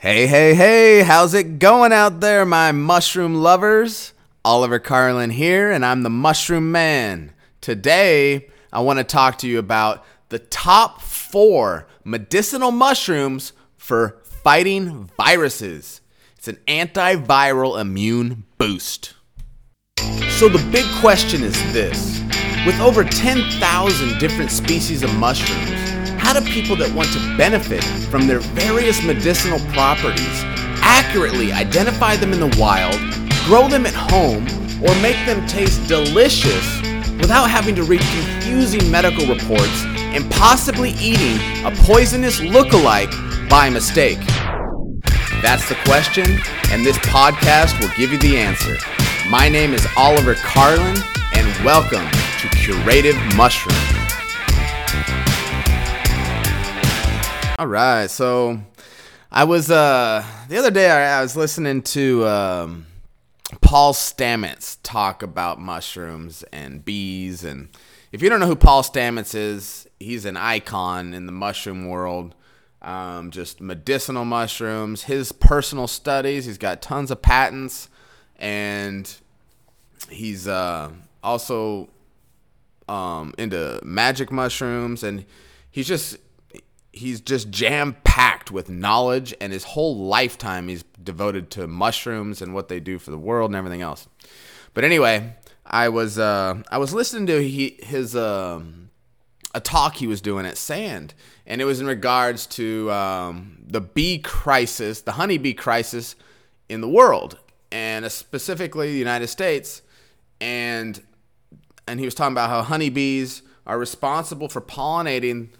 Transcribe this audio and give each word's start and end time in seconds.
Hey, 0.00 0.26
hey, 0.26 0.54
hey, 0.54 1.02
how's 1.02 1.34
it 1.34 1.58
going 1.58 1.92
out 1.92 2.20
there, 2.20 2.46
my 2.46 2.72
mushroom 2.72 3.34
lovers? 3.34 4.14
Oliver 4.42 4.78
Carlin 4.78 5.28
here, 5.28 5.70
and 5.70 5.84
I'm 5.84 6.04
the 6.04 6.08
Mushroom 6.08 6.72
Man. 6.72 7.34
Today, 7.60 8.48
I 8.72 8.80
want 8.80 8.98
to 8.98 9.04
talk 9.04 9.36
to 9.40 9.46
you 9.46 9.58
about 9.58 10.02
the 10.30 10.38
top 10.38 11.02
four 11.02 11.86
medicinal 12.02 12.70
mushrooms 12.70 13.52
for 13.76 14.22
fighting 14.24 15.10
viruses. 15.18 16.00
It's 16.38 16.48
an 16.48 16.56
antiviral 16.66 17.78
immune 17.78 18.44
boost. 18.56 19.12
So, 20.30 20.48
the 20.48 20.66
big 20.72 20.86
question 21.00 21.42
is 21.42 21.60
this 21.74 22.22
with 22.64 22.80
over 22.80 23.04
10,000 23.04 24.18
different 24.18 24.50
species 24.50 25.02
of 25.02 25.14
mushrooms, 25.16 25.79
how 26.20 26.38
do 26.38 26.40
people 26.52 26.76
that 26.76 26.92
want 26.94 27.08
to 27.08 27.36
benefit 27.38 27.82
from 28.10 28.26
their 28.26 28.40
various 28.52 29.02
medicinal 29.02 29.58
properties 29.72 30.44
accurately 30.82 31.50
identify 31.50 32.14
them 32.14 32.34
in 32.34 32.40
the 32.40 32.56
wild, 32.60 32.94
grow 33.46 33.68
them 33.68 33.86
at 33.86 33.94
home, 33.94 34.44
or 34.84 34.94
make 35.00 35.16
them 35.24 35.44
taste 35.46 35.88
delicious 35.88 36.80
without 37.16 37.48
having 37.48 37.74
to 37.74 37.82
read 37.84 38.00
confusing 38.00 38.90
medical 38.90 39.26
reports 39.26 39.84
and 40.12 40.30
possibly 40.30 40.90
eating 41.00 41.36
a 41.64 41.72
poisonous 41.84 42.38
look-alike 42.40 43.10
by 43.48 43.70
mistake? 43.70 44.18
That's 45.40 45.66
the 45.70 45.78
question, 45.86 46.38
and 46.70 46.84
this 46.84 46.98
podcast 46.98 47.80
will 47.80 47.90
give 47.96 48.12
you 48.12 48.18
the 48.18 48.36
answer. 48.36 48.76
My 49.30 49.48
name 49.48 49.72
is 49.72 49.86
Oliver 49.96 50.34
Carlin, 50.34 50.98
and 51.32 51.64
welcome 51.64 52.06
to 52.40 52.48
Curative 52.58 53.16
Mushroom. 53.36 53.89
All 57.60 57.66
right, 57.66 58.10
so 58.10 58.58
I 59.30 59.44
was 59.44 59.70
uh 59.70 60.24
the 60.48 60.56
other 60.56 60.70
day 60.70 60.90
I, 60.90 61.18
I 61.18 61.20
was 61.20 61.36
listening 61.36 61.82
to 61.82 62.26
um, 62.26 62.86
Paul 63.60 63.92
Stamets 63.92 64.78
talk 64.82 65.22
about 65.22 65.60
mushrooms 65.60 66.42
and 66.54 66.82
bees, 66.82 67.44
and 67.44 67.68
if 68.12 68.22
you 68.22 68.30
don't 68.30 68.40
know 68.40 68.46
who 68.46 68.56
Paul 68.56 68.82
Stamets 68.82 69.34
is, 69.34 69.86
he's 69.98 70.24
an 70.24 70.38
icon 70.38 71.12
in 71.12 71.26
the 71.26 71.32
mushroom 71.32 71.86
world. 71.86 72.34
Um, 72.80 73.30
just 73.30 73.60
medicinal 73.60 74.24
mushrooms, 74.24 75.02
his 75.02 75.30
personal 75.30 75.86
studies. 75.86 76.46
He's 76.46 76.56
got 76.56 76.80
tons 76.80 77.10
of 77.10 77.20
patents, 77.20 77.90
and 78.38 79.14
he's 80.08 80.48
uh, 80.48 80.92
also 81.22 81.90
um, 82.88 83.34
into 83.36 83.78
magic 83.84 84.32
mushrooms, 84.32 85.02
and 85.02 85.26
he's 85.70 85.86
just 85.86 86.16
he's 86.92 87.20
just 87.20 87.50
jam 87.50 87.96
packed 88.04 88.50
with 88.50 88.68
knowledge, 88.68 89.34
and 89.40 89.52
his 89.52 89.64
whole 89.64 89.96
lifetime 89.96 90.68
he's 90.68 90.84
devoted 91.02 91.50
to 91.52 91.66
mushrooms 91.66 92.42
and 92.42 92.54
what 92.54 92.68
they 92.68 92.80
do 92.80 92.98
for 92.98 93.10
the 93.10 93.18
world 93.18 93.50
and 93.50 93.56
everything 93.56 93.82
else. 93.82 94.08
But 94.74 94.84
anyway, 94.84 95.34
I 95.64 95.88
was 95.88 96.18
uh, 96.18 96.62
I 96.70 96.78
was 96.78 96.92
listening 96.92 97.26
to 97.28 97.42
he, 97.42 97.78
his 97.82 98.16
um, 98.16 98.90
a 99.54 99.60
talk 99.60 99.96
he 99.96 100.06
was 100.06 100.20
doing 100.20 100.46
at 100.46 100.56
Sand, 100.56 101.14
and 101.46 101.60
it 101.60 101.64
was 101.64 101.80
in 101.80 101.86
regards 101.86 102.46
to 102.46 102.90
um, 102.90 103.58
the 103.66 103.80
bee 103.80 104.18
crisis, 104.18 105.02
the 105.02 105.12
honeybee 105.12 105.54
crisis 105.54 106.16
in 106.68 106.80
the 106.80 106.88
world, 106.88 107.38
and 107.72 108.10
specifically 108.10 108.92
the 108.92 108.98
United 108.98 109.28
States, 109.28 109.82
and 110.40 111.02
and 111.86 111.98
he 111.98 112.04
was 112.04 112.14
talking 112.14 112.32
about 112.32 112.50
how 112.50 112.62
honeybees 112.62 113.42
are 113.66 113.78
responsible 113.78 114.48
for 114.48 114.60
pollinating 114.60 115.50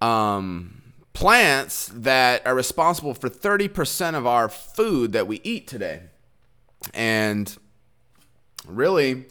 um, 0.00 0.80
plants 1.12 1.90
that 1.94 2.46
are 2.46 2.54
responsible 2.54 3.14
for 3.14 3.28
30% 3.28 4.14
of 4.14 4.26
our 4.26 4.48
food 4.48 5.12
that 5.12 5.26
we 5.26 5.40
eat 5.44 5.66
today. 5.66 6.02
And 6.94 7.56
really, 8.66 9.26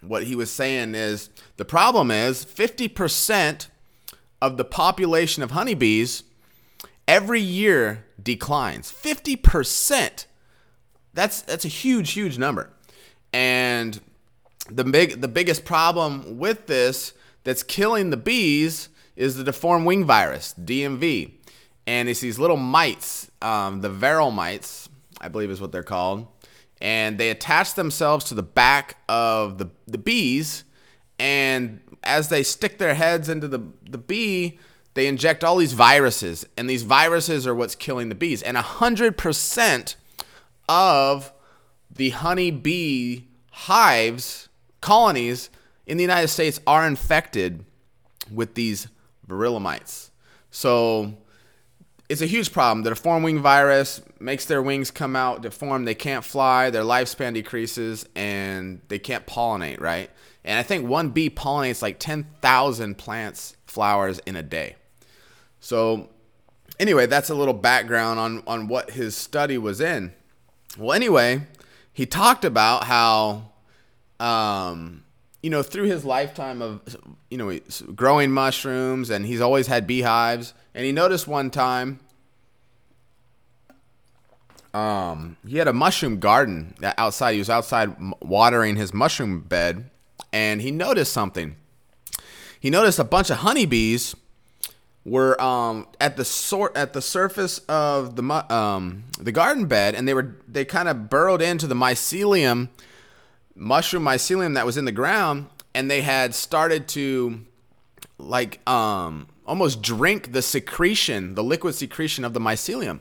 what 0.00 0.24
he 0.24 0.34
was 0.34 0.50
saying 0.50 0.94
is 0.94 1.30
the 1.56 1.64
problem 1.64 2.10
is 2.10 2.44
50% 2.44 3.68
of 4.40 4.56
the 4.56 4.64
population 4.64 5.42
of 5.42 5.52
honeybees 5.52 6.24
every 7.06 7.40
year 7.40 8.04
declines. 8.22 8.92
50%. 8.92 10.26
That's 11.14 11.42
that's 11.42 11.64
a 11.64 11.68
huge 11.68 12.12
huge 12.12 12.38
number. 12.38 12.70
And 13.32 14.00
the 14.70 14.84
big 14.84 15.20
the 15.20 15.28
biggest 15.28 15.64
problem 15.64 16.38
with 16.38 16.66
this 16.66 17.12
that's 17.48 17.62
killing 17.62 18.10
the 18.10 18.16
bees 18.18 18.90
is 19.16 19.36
the 19.36 19.42
deformed 19.42 19.86
wing 19.86 20.04
virus, 20.04 20.54
DMV. 20.62 21.32
And 21.86 22.06
it's 22.06 22.20
these 22.20 22.38
little 22.38 22.58
mites, 22.58 23.30
um, 23.40 23.80
the 23.80 23.88
varroa 23.88 24.30
mites, 24.30 24.90
I 25.18 25.28
believe 25.28 25.50
is 25.50 25.58
what 25.58 25.72
they're 25.72 25.82
called. 25.82 26.26
And 26.82 27.16
they 27.16 27.30
attach 27.30 27.72
themselves 27.72 28.26
to 28.26 28.34
the 28.34 28.42
back 28.42 28.98
of 29.08 29.56
the, 29.56 29.70
the 29.86 29.96
bees. 29.96 30.64
And 31.18 31.80
as 32.04 32.28
they 32.28 32.42
stick 32.42 32.76
their 32.76 32.92
heads 32.92 33.30
into 33.30 33.48
the, 33.48 33.60
the 33.88 33.96
bee, 33.96 34.58
they 34.92 35.06
inject 35.06 35.42
all 35.42 35.56
these 35.56 35.72
viruses. 35.72 36.46
And 36.58 36.68
these 36.68 36.82
viruses 36.82 37.46
are 37.46 37.54
what's 37.54 37.74
killing 37.74 38.10
the 38.10 38.14
bees. 38.14 38.42
And 38.42 38.58
100% 38.58 39.94
of 40.68 41.32
the 41.90 42.10
honey 42.10 42.50
bee 42.50 43.28
hives, 43.52 44.50
colonies 44.82 45.48
in 45.88 45.96
the 45.96 46.04
United 46.04 46.28
States 46.28 46.60
are 46.66 46.86
infected 46.86 47.64
with 48.30 48.54
these 48.54 48.88
varroa 49.26 49.60
mites. 49.60 50.10
So 50.50 51.14
it's 52.08 52.20
a 52.20 52.26
huge 52.26 52.52
problem. 52.52 52.84
The 52.84 52.90
deformed 52.90 53.24
wing 53.24 53.40
virus 53.40 54.02
makes 54.20 54.44
their 54.44 54.62
wings 54.62 54.90
come 54.90 55.16
out 55.16 55.42
deformed. 55.42 55.88
They 55.88 55.94
can't 55.94 56.24
fly, 56.24 56.70
their 56.70 56.82
lifespan 56.82 57.34
decreases, 57.34 58.06
and 58.14 58.80
they 58.88 58.98
can't 58.98 59.26
pollinate, 59.26 59.80
right? 59.80 60.10
And 60.44 60.58
I 60.58 60.62
think 60.62 60.86
one 60.86 61.10
bee 61.10 61.30
pollinates 61.30 61.82
like 61.82 61.98
10,000 61.98 62.96
plants, 62.96 63.56
flowers 63.66 64.20
in 64.20 64.36
a 64.36 64.42
day. 64.42 64.76
So, 65.60 66.10
anyway, 66.78 67.06
that's 67.06 67.30
a 67.30 67.34
little 67.34 67.54
background 67.54 68.20
on, 68.20 68.42
on 68.46 68.68
what 68.68 68.92
his 68.92 69.16
study 69.16 69.58
was 69.58 69.80
in. 69.80 70.12
Well, 70.78 70.92
anyway, 70.92 71.46
he 71.92 72.06
talked 72.06 72.44
about 72.44 72.84
how 72.84 73.52
um, 74.20 75.04
you 75.42 75.50
know, 75.50 75.62
through 75.62 75.84
his 75.84 76.04
lifetime 76.04 76.60
of, 76.60 76.96
you 77.30 77.38
know, 77.38 77.58
growing 77.94 78.32
mushrooms, 78.32 79.10
and 79.10 79.24
he's 79.24 79.40
always 79.40 79.66
had 79.68 79.86
beehives. 79.86 80.54
And 80.74 80.84
he 80.84 80.92
noticed 80.92 81.28
one 81.28 81.50
time, 81.50 82.00
um, 84.74 85.36
he 85.46 85.58
had 85.58 85.68
a 85.68 85.72
mushroom 85.72 86.18
garden 86.18 86.74
outside. 86.98 87.32
He 87.32 87.38
was 87.38 87.50
outside 87.50 87.94
watering 88.20 88.76
his 88.76 88.92
mushroom 88.92 89.40
bed, 89.40 89.90
and 90.32 90.60
he 90.60 90.70
noticed 90.70 91.12
something. 91.12 91.56
He 92.60 92.70
noticed 92.70 92.98
a 92.98 93.04
bunch 93.04 93.30
of 93.30 93.38
honeybees 93.38 94.16
were 95.04 95.40
um, 95.40 95.86
at 96.00 96.16
the 96.16 96.24
sort 96.24 96.76
at 96.76 96.92
the 96.92 97.00
surface 97.00 97.58
of 97.68 98.16
the 98.16 98.52
um, 98.52 99.04
the 99.18 99.32
garden 99.32 99.66
bed, 99.66 99.94
and 99.94 100.06
they 100.06 100.14
were 100.14 100.36
they 100.46 100.64
kind 100.64 100.88
of 100.88 101.08
burrowed 101.08 101.40
into 101.40 101.66
the 101.66 101.74
mycelium 101.74 102.68
mushroom 103.58 104.04
mycelium 104.04 104.54
that 104.54 104.64
was 104.64 104.76
in 104.76 104.84
the 104.84 104.92
ground 104.92 105.46
and 105.74 105.90
they 105.90 106.00
had 106.00 106.34
started 106.34 106.88
to 106.88 107.44
like 108.16 108.66
um 108.68 109.28
almost 109.46 109.82
drink 109.82 110.32
the 110.32 110.42
secretion, 110.42 111.34
the 111.34 111.42
liquid 111.42 111.74
secretion 111.74 112.24
of 112.24 112.34
the 112.34 112.40
mycelium. 112.40 113.00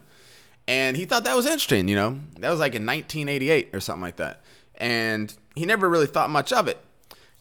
And 0.68 0.98
he 0.98 1.06
thought 1.06 1.24
that 1.26 1.36
was 1.36 1.46
interesting, 1.46 1.88
you 1.88 1.96
know. 1.96 2.20
That 2.40 2.50
was 2.50 2.60
like 2.60 2.76
in 2.76 2.86
1988 2.86 3.70
or 3.74 3.80
something 3.80 4.02
like 4.02 4.18
that. 4.18 4.42
And 4.76 5.34
he 5.56 5.66
never 5.66 5.90
really 5.90 6.08
thought 6.08 6.30
much 6.30 6.52
of 6.52 6.68
it. 6.68 6.78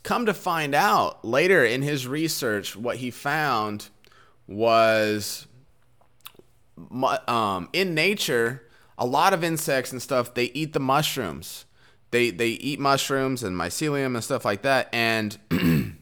Come 0.02 0.26
to 0.26 0.34
find 0.34 0.74
out 0.74 1.24
later 1.24 1.64
in 1.64 1.82
his 1.82 2.06
research, 2.06 2.76
what 2.76 2.96
he 2.96 3.10
found 3.10 3.88
was 4.46 5.46
um, 7.28 7.68
in 7.72 7.94
nature, 7.94 8.62
a 8.96 9.06
lot 9.06 9.34
of 9.34 9.42
insects 9.42 9.92
and 9.92 10.00
stuff, 10.00 10.34
they 10.34 10.44
eat 10.46 10.72
the 10.72 10.80
mushrooms 10.80 11.65
they 12.10 12.30
they 12.30 12.48
eat 12.48 12.78
mushrooms 12.78 13.42
and 13.42 13.56
mycelium 13.56 14.14
and 14.14 14.22
stuff 14.22 14.44
like 14.44 14.62
that 14.62 14.88
and 14.92 15.38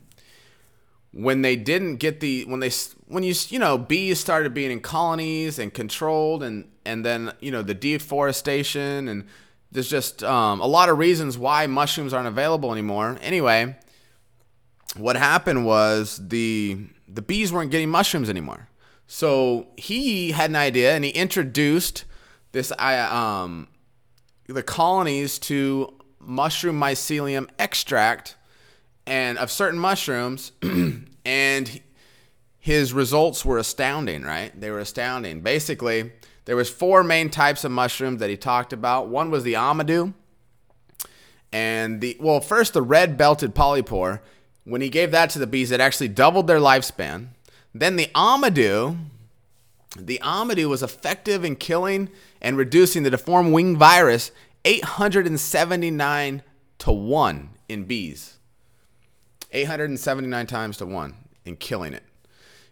when 1.12 1.42
they 1.42 1.56
didn't 1.56 1.96
get 1.96 2.20
the 2.20 2.44
when 2.44 2.60
they 2.60 2.70
when 3.06 3.22
you 3.22 3.34
you 3.48 3.58
know 3.58 3.78
bees 3.78 4.18
started 4.18 4.52
being 4.52 4.70
in 4.70 4.80
colonies 4.80 5.58
and 5.58 5.72
controlled 5.72 6.42
and 6.42 6.68
and 6.84 7.04
then 7.04 7.32
you 7.40 7.50
know 7.50 7.62
the 7.62 7.74
deforestation 7.74 9.08
and 9.08 9.24
there's 9.72 9.90
just 9.90 10.22
um, 10.22 10.60
a 10.60 10.66
lot 10.66 10.88
of 10.88 10.98
reasons 10.98 11.36
why 11.36 11.66
mushrooms 11.66 12.12
aren't 12.12 12.28
available 12.28 12.70
anymore. 12.70 13.18
Anyway 13.20 13.76
what 14.96 15.16
happened 15.16 15.66
was 15.66 16.20
the 16.28 16.78
the 17.08 17.22
bees 17.22 17.52
weren't 17.52 17.70
getting 17.70 17.90
mushrooms 17.90 18.30
anymore. 18.30 18.68
So 19.06 19.68
he 19.76 20.32
had 20.32 20.50
an 20.50 20.56
idea 20.56 20.94
and 20.94 21.04
he 21.04 21.10
introduced 21.10 22.04
this 22.52 22.72
um 22.78 23.68
the 24.46 24.62
colonies 24.62 25.38
to 25.40 25.94
mushroom 26.20 26.78
mycelium 26.78 27.48
extract 27.58 28.36
and 29.06 29.38
of 29.38 29.50
certain 29.50 29.78
mushrooms 29.78 30.52
and 31.24 31.80
his 32.58 32.92
results 32.92 33.44
were 33.44 33.58
astounding, 33.58 34.22
right? 34.22 34.58
They 34.58 34.70
were 34.70 34.78
astounding. 34.78 35.40
Basically, 35.40 36.12
there 36.46 36.56
was 36.56 36.70
four 36.70 37.04
main 37.04 37.30
types 37.30 37.64
of 37.64 37.70
mushrooms 37.72 38.20
that 38.20 38.30
he 38.30 38.36
talked 38.36 38.72
about. 38.72 39.08
One 39.08 39.30
was 39.30 39.44
the 39.44 39.54
amadou, 39.54 40.14
and 41.52 42.00
the 42.00 42.16
well, 42.20 42.40
first 42.40 42.72
the 42.72 42.82
red 42.82 43.16
belted 43.16 43.54
polypore. 43.54 44.20
When 44.64 44.80
he 44.80 44.88
gave 44.88 45.10
that 45.10 45.28
to 45.30 45.38
the 45.38 45.46
bees, 45.46 45.70
it 45.70 45.80
actually 45.80 46.08
doubled 46.08 46.46
their 46.46 46.58
lifespan. 46.58 47.28
Then 47.74 47.96
the 47.96 48.06
amadou, 48.14 48.96
the 49.96 50.20
amadou 50.22 50.68
was 50.68 50.82
effective 50.82 51.44
in 51.44 51.56
killing 51.56 52.10
and 52.40 52.56
reducing 52.56 53.02
the 53.02 53.10
deformed 53.10 53.52
wing 53.52 53.76
virus 53.76 54.30
879 54.64 56.42
to 56.78 56.92
1 56.92 57.50
in 57.68 57.84
bees. 57.84 58.38
879 59.52 60.46
times 60.46 60.76
to 60.78 60.86
1 60.86 61.14
in 61.44 61.56
killing 61.56 61.92
it. 61.92 62.02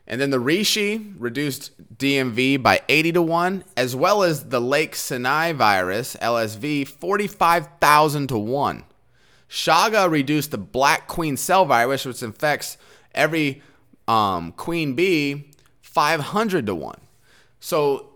And 0.06 0.20
then 0.20 0.30
the 0.30 0.38
Reishi 0.38 1.14
reduced 1.16 1.96
DMV 1.96 2.60
by 2.62 2.80
80 2.88 3.12
to 3.12 3.22
1, 3.22 3.64
as 3.76 3.94
well 3.94 4.24
as 4.24 4.48
the 4.48 4.60
Lake 4.60 4.96
Sinai 4.96 5.52
virus, 5.52 6.16
LSV, 6.20 6.88
45,000 6.88 8.26
to 8.28 8.38
1. 8.38 8.84
Chaga 9.48 10.10
reduced 10.10 10.50
the 10.50 10.58
Black 10.58 11.06
Queen 11.06 11.36
Cell 11.36 11.66
virus, 11.66 12.04
which 12.04 12.22
infects 12.22 12.78
every 13.14 13.62
um, 14.08 14.52
queen 14.52 14.94
bee, 14.94 15.50
500 15.82 16.66
to 16.66 16.74
1. 16.74 17.01
So 17.64 18.08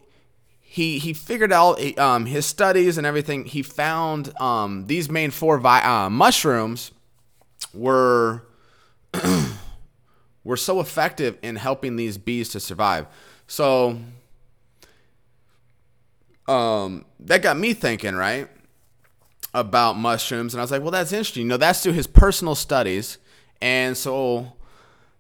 he, 0.60 0.98
he 0.98 1.12
figured 1.12 1.52
out 1.52 1.80
um, 2.00 2.26
his 2.26 2.44
studies 2.44 2.98
and 2.98 3.06
everything. 3.06 3.44
He 3.44 3.62
found 3.62 4.36
um, 4.40 4.88
these 4.88 5.08
main 5.08 5.30
four 5.30 5.56
vi- 5.58 5.84
uh, 5.84 6.10
mushrooms 6.10 6.90
were 7.72 8.42
were 10.44 10.56
so 10.56 10.80
effective 10.80 11.38
in 11.42 11.54
helping 11.54 11.94
these 11.94 12.18
bees 12.18 12.48
to 12.50 12.60
survive. 12.60 13.06
So 13.46 14.00
um, 16.48 17.04
that 17.20 17.40
got 17.40 17.56
me 17.56 17.72
thinking, 17.72 18.16
right, 18.16 18.48
about 19.54 19.96
mushrooms. 19.96 20.54
And 20.54 20.60
I 20.60 20.64
was 20.64 20.72
like, 20.72 20.82
well, 20.82 20.90
that's 20.90 21.12
interesting. 21.12 21.42
You 21.42 21.48
know, 21.50 21.56
that's 21.56 21.84
through 21.84 21.92
his 21.92 22.08
personal 22.08 22.56
studies. 22.56 23.18
And 23.62 23.96
so 23.96 24.55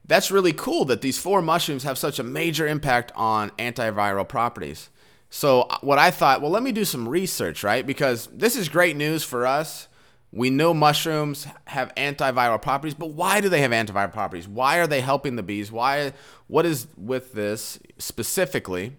that's 0.06 0.30
really 0.30 0.52
cool 0.52 0.84
that 0.86 1.00
these 1.00 1.18
four 1.18 1.42
mushrooms 1.42 1.82
have 1.84 1.98
such 1.98 2.18
a 2.18 2.22
major 2.22 2.66
impact 2.66 3.12
on 3.16 3.50
antiviral 3.50 4.28
properties. 4.28 4.90
So, 5.28 5.62
uh, 5.62 5.78
what 5.80 5.98
I 5.98 6.10
thought, 6.10 6.40
well, 6.40 6.50
let 6.50 6.62
me 6.62 6.72
do 6.72 6.84
some 6.84 7.08
research, 7.08 7.64
right? 7.64 7.86
Because 7.86 8.28
this 8.32 8.56
is 8.56 8.68
great 8.68 8.96
news 8.96 9.24
for 9.24 9.46
us 9.46 9.88
we 10.32 10.50
know 10.50 10.74
mushrooms 10.74 11.46
have 11.66 11.94
antiviral 11.94 12.60
properties, 12.60 12.94
but 12.94 13.10
why 13.10 13.40
do 13.40 13.48
they 13.48 13.62
have 13.62 13.70
antiviral 13.70 14.12
properties? 14.12 14.46
Why 14.46 14.78
are 14.78 14.86
they 14.86 15.00
helping 15.00 15.36
the 15.36 15.42
bees? 15.42 15.72
Why 15.72 16.12
what 16.46 16.66
is 16.66 16.86
with 16.96 17.32
this 17.32 17.78
specifically? 17.98 18.92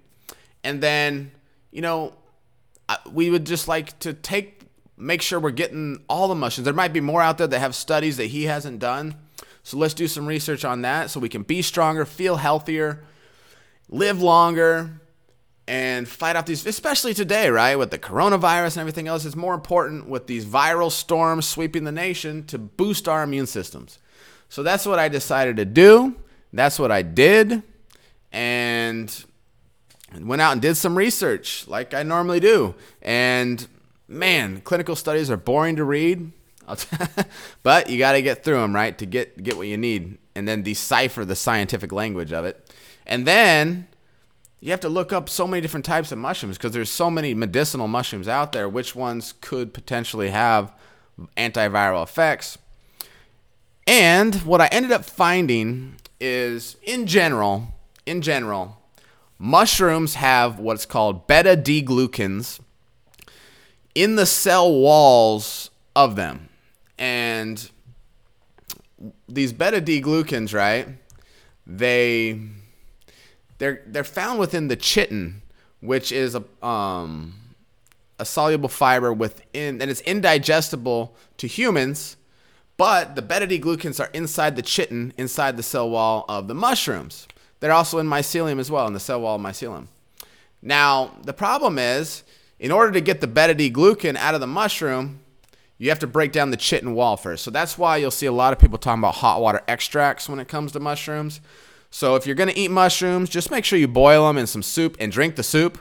And 0.63 0.81
then, 0.81 1.31
you 1.71 1.81
know, 1.81 2.13
we 3.11 3.29
would 3.29 3.45
just 3.45 3.67
like 3.67 3.99
to 3.99 4.13
take 4.13 4.61
make 4.97 5.21
sure 5.21 5.39
we're 5.39 5.51
getting 5.51 6.03
all 6.09 6.27
the 6.27 6.35
mushrooms. 6.35 6.65
There 6.65 6.73
might 6.73 6.93
be 6.93 7.01
more 7.01 7.21
out 7.21 7.37
there 7.37 7.45
that 7.45 7.59
have 7.59 7.75
studies 7.75 8.17
that 8.17 8.25
he 8.25 8.45
hasn't 8.45 8.79
done. 8.79 9.15
So 9.67 9.75
let's 9.77 9.93
do 9.93 10.07
some 10.07 10.25
research 10.25 10.63
on 10.63 10.83
that 10.83 11.09
so 11.09 11.19
we 11.19 11.27
can 11.27 11.43
be 11.43 11.61
stronger, 11.61 12.05
feel 12.05 12.37
healthier, 12.37 13.03
live 13.89 14.21
longer, 14.21 15.01
and 15.67 16.07
fight 16.07 16.37
off 16.37 16.45
these, 16.45 16.65
especially 16.65 17.13
today, 17.13 17.49
right? 17.49 17.75
With 17.75 17.91
the 17.91 17.99
coronavirus 17.99 18.75
and 18.75 18.77
everything 18.77 19.09
else, 19.09 19.25
it's 19.25 19.35
more 19.35 19.53
important 19.53 20.07
with 20.07 20.25
these 20.25 20.45
viral 20.45 20.89
storms 20.89 21.45
sweeping 21.49 21.83
the 21.83 21.91
nation 21.91 22.45
to 22.45 22.57
boost 22.57 23.09
our 23.09 23.23
immune 23.23 23.45
systems. 23.45 23.99
So 24.47 24.63
that's 24.63 24.85
what 24.85 24.99
I 24.99 25.09
decided 25.09 25.57
to 25.57 25.65
do. 25.65 26.15
That's 26.53 26.79
what 26.79 26.89
I 26.89 27.01
did. 27.01 27.61
And 28.31 29.25
went 30.17 30.41
out 30.41 30.53
and 30.53 30.61
did 30.61 30.75
some 30.75 30.97
research 30.97 31.67
like 31.67 31.93
I 31.93 32.03
normally 32.03 32.39
do. 32.39 32.73
And 33.01 33.67
man, 34.07 34.61
clinical 34.61 34.95
studies 34.95 35.29
are 35.29 35.35
boring 35.35 35.75
to 35.75 35.83
read. 35.83 36.31
but 37.63 37.89
you 37.89 37.97
got 37.97 38.13
to 38.13 38.21
get 38.21 38.43
through 38.43 38.59
them, 38.59 38.75
right? 38.75 38.97
To 38.97 39.05
get 39.05 39.41
get 39.41 39.57
what 39.57 39.67
you 39.67 39.77
need 39.77 40.17
and 40.35 40.47
then 40.47 40.61
decipher 40.61 41.25
the 41.25 41.35
scientific 41.35 41.91
language 41.91 42.31
of 42.31 42.45
it. 42.45 42.71
And 43.05 43.25
then 43.25 43.87
you 44.59 44.71
have 44.71 44.79
to 44.81 44.89
look 44.89 45.13
up 45.13 45.29
so 45.29 45.47
many 45.47 45.61
different 45.61 45.85
types 45.85 46.11
of 46.11 46.17
mushrooms 46.17 46.57
because 46.57 46.73
there's 46.73 46.89
so 46.89 47.09
many 47.09 47.33
medicinal 47.33 47.87
mushrooms 47.87 48.27
out 48.27 48.51
there. 48.51 48.67
Which 48.67 48.95
ones 48.95 49.33
could 49.41 49.73
potentially 49.73 50.29
have 50.29 50.73
antiviral 51.37 52.03
effects? 52.03 52.57
And 53.85 54.35
what 54.35 54.59
I 54.59 54.67
ended 54.67 54.91
up 54.91 55.05
finding 55.05 55.95
is, 56.19 56.75
in 56.83 57.07
general, 57.07 57.73
in 58.05 58.21
general, 58.21 58.81
mushrooms 59.39 60.15
have 60.15 60.59
what's 60.59 60.85
called 60.85 61.27
beta 61.27 61.55
D 61.55 61.81
glucans 61.81 62.59
in 63.95 64.15
the 64.15 64.25
cell 64.25 64.71
walls 64.71 65.69
of 65.95 66.15
them, 66.15 66.46
and 66.97 67.69
these 69.27 69.53
beta 69.53 69.81
D 69.81 70.01
glucans, 70.01 70.53
right? 70.53 70.87
They 71.65 72.39
they're 73.57 73.81
they're 73.85 74.03
found 74.03 74.39
within 74.39 74.67
the 74.67 74.75
chitin, 74.75 75.41
which 75.81 76.11
is 76.11 76.35
a 76.35 76.65
um, 76.65 77.35
a 78.19 78.25
soluble 78.25 78.69
fiber 78.69 79.13
within, 79.13 79.81
and 79.81 79.91
it's 79.91 80.01
indigestible 80.01 81.15
to 81.37 81.47
humans. 81.47 82.17
But 82.77 83.15
the 83.15 83.21
beta 83.21 83.47
D 83.47 83.59
glucans 83.59 83.99
are 83.99 84.09
inside 84.13 84.55
the 84.55 84.61
chitin, 84.61 85.13
inside 85.17 85.57
the 85.57 85.63
cell 85.63 85.89
wall 85.89 86.25
of 86.29 86.47
the 86.47 86.53
mushrooms. 86.53 87.27
They're 87.59 87.71
also 87.71 87.97
in 87.97 88.07
mycelium 88.07 88.59
as 88.59 88.69
well, 88.69 88.85
in 88.85 88.93
the 88.93 88.99
cell 88.99 89.21
wall 89.21 89.35
of 89.35 89.41
mycelium. 89.41 89.87
Now, 90.61 91.15
the 91.23 91.33
problem 91.33 91.79
is, 91.79 92.23
in 92.59 92.71
order 92.71 92.91
to 92.91 93.01
get 93.01 93.19
the 93.19 93.27
beta 93.27 93.55
D 93.55 93.71
glucan 93.71 94.15
out 94.15 94.35
of 94.35 94.41
the 94.41 94.47
mushroom, 94.47 95.21
you 95.77 95.89
have 95.89 95.99
to 95.99 96.07
break 96.07 96.31
down 96.31 96.51
the 96.51 96.57
chitin 96.57 96.93
wall 96.93 97.17
first. 97.17 97.43
So 97.43 97.51
that's 97.51 97.77
why 97.77 97.97
you'll 97.97 98.11
see 98.11 98.25
a 98.25 98.31
lot 98.31 98.53
of 98.53 98.59
people 98.59 98.77
talking 98.77 98.99
about 98.99 99.15
hot 99.15 99.41
water 99.41 99.61
extracts 99.67 100.27
when 100.27 100.39
it 100.39 100.47
comes 100.47 100.71
to 100.71 100.79
mushrooms. 100.79 101.39
So 101.89 102.15
if 102.15 102.25
you're 102.25 102.35
going 102.35 102.49
to 102.49 102.57
eat 102.57 102.71
mushrooms, 102.71 103.29
just 103.29 103.51
make 103.51 103.63
sure 103.63 103.77
you 103.77 103.87
boil 103.87 104.27
them 104.27 104.37
in 104.37 104.47
some 104.47 104.63
soup 104.63 104.97
and 104.99 105.11
drink 105.11 105.35
the 105.35 105.43
soup. 105.43 105.79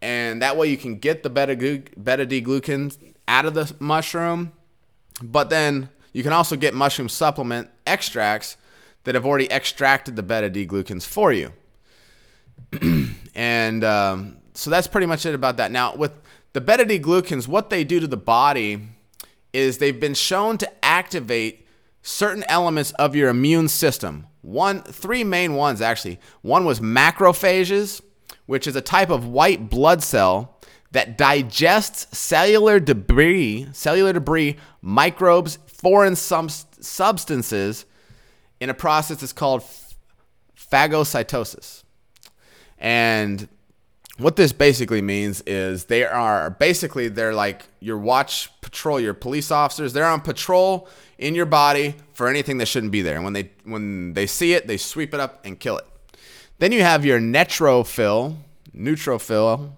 And 0.00 0.42
that 0.42 0.56
way 0.56 0.68
you 0.68 0.76
can 0.76 0.98
get 0.98 1.22
the 1.22 1.30
beta, 1.30 1.56
beta 2.02 2.26
D 2.26 2.42
glucan 2.42 3.14
out 3.28 3.46
of 3.46 3.54
the 3.54 3.74
mushroom. 3.78 4.52
But 5.22 5.50
then 5.50 5.90
you 6.12 6.22
can 6.22 6.32
also 6.32 6.56
get 6.56 6.74
mushroom 6.74 7.08
supplement 7.08 7.68
extracts 7.86 8.56
that 9.04 9.14
have 9.14 9.24
already 9.24 9.50
extracted 9.50 10.16
the 10.16 10.22
beta 10.22 10.50
D 10.50 10.66
glucans 10.66 11.06
for 11.06 11.32
you. 11.32 11.52
and 13.34 13.84
um, 13.84 14.38
so 14.54 14.70
that's 14.70 14.86
pretty 14.86 15.06
much 15.06 15.24
it 15.26 15.34
about 15.34 15.58
that. 15.58 15.70
Now, 15.70 15.94
with 15.94 16.12
the 16.52 16.60
beta 16.60 16.84
D 16.84 16.98
glucans, 16.98 17.46
what 17.46 17.70
they 17.70 17.84
do 17.84 18.00
to 18.00 18.06
the 18.06 18.16
body 18.16 18.82
is 19.56 19.78
they've 19.78 19.98
been 19.98 20.14
shown 20.14 20.58
to 20.58 20.84
activate 20.84 21.66
certain 22.02 22.44
elements 22.46 22.92
of 22.92 23.16
your 23.16 23.30
immune 23.30 23.68
system. 23.68 24.26
One, 24.42 24.82
three 24.82 25.24
main 25.24 25.54
ones 25.54 25.80
actually. 25.80 26.20
One 26.42 26.66
was 26.66 26.78
macrophages, 26.78 28.02
which 28.44 28.66
is 28.66 28.76
a 28.76 28.82
type 28.82 29.08
of 29.08 29.26
white 29.26 29.70
blood 29.70 30.02
cell 30.02 30.60
that 30.92 31.16
digests 31.16 32.16
cellular 32.16 32.78
debris, 32.78 33.68
cellular 33.72 34.12
debris, 34.12 34.56
microbes, 34.82 35.58
foreign 35.66 36.16
sub- 36.16 36.50
substances 36.50 37.86
in 38.60 38.68
a 38.68 38.74
process 38.74 39.20
that's 39.20 39.32
called 39.32 39.64
phagocytosis. 40.54 41.82
And 42.78 43.48
what 44.18 44.36
this 44.36 44.52
basically 44.52 45.02
means 45.02 45.42
is 45.42 45.84
they 45.84 46.04
are 46.04 46.50
basically 46.50 47.08
they're 47.08 47.34
like 47.34 47.66
your 47.80 47.98
watch 47.98 48.50
patrol, 48.60 48.98
your 48.98 49.14
police 49.14 49.50
officers. 49.50 49.92
They're 49.92 50.06
on 50.06 50.20
patrol 50.20 50.88
in 51.18 51.34
your 51.34 51.46
body 51.46 51.96
for 52.12 52.28
anything 52.28 52.58
that 52.58 52.66
shouldn't 52.66 52.92
be 52.92 53.02
there. 53.02 53.16
And 53.16 53.24
when 53.24 53.32
they 53.34 53.50
when 53.64 54.14
they 54.14 54.26
see 54.26 54.54
it, 54.54 54.66
they 54.66 54.78
sweep 54.78 55.12
it 55.12 55.20
up 55.20 55.44
and 55.44 55.58
kill 55.58 55.76
it. 55.76 55.86
Then 56.58 56.72
you 56.72 56.82
have 56.82 57.04
your 57.04 57.20
neutrophil, 57.20 58.36
neutrophil, 58.74 59.72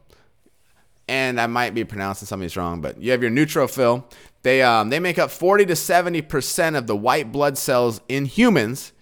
and 1.09 1.41
I 1.41 1.49
might 1.49 1.75
be 1.75 1.85
pronouncing 1.85 2.27
some 2.27 2.41
of 2.41 2.43
these 2.43 2.57
wrong, 2.57 2.81
but 2.81 3.01
you 3.01 3.11
have 3.11 3.23
your 3.23 3.33
neutrophil. 3.33 4.05
They 4.43 4.63
um, 4.63 4.91
they 4.91 5.01
make 5.01 5.19
up 5.19 5.33
40 5.33 5.67
to 5.67 5.77
70 5.77 6.23
percent 6.23 6.77
of 6.77 6.87
the 6.87 6.97
white 6.97 7.33
blood 7.33 7.59
cells 7.59 8.01
in 8.09 8.27
humans, 8.27 8.93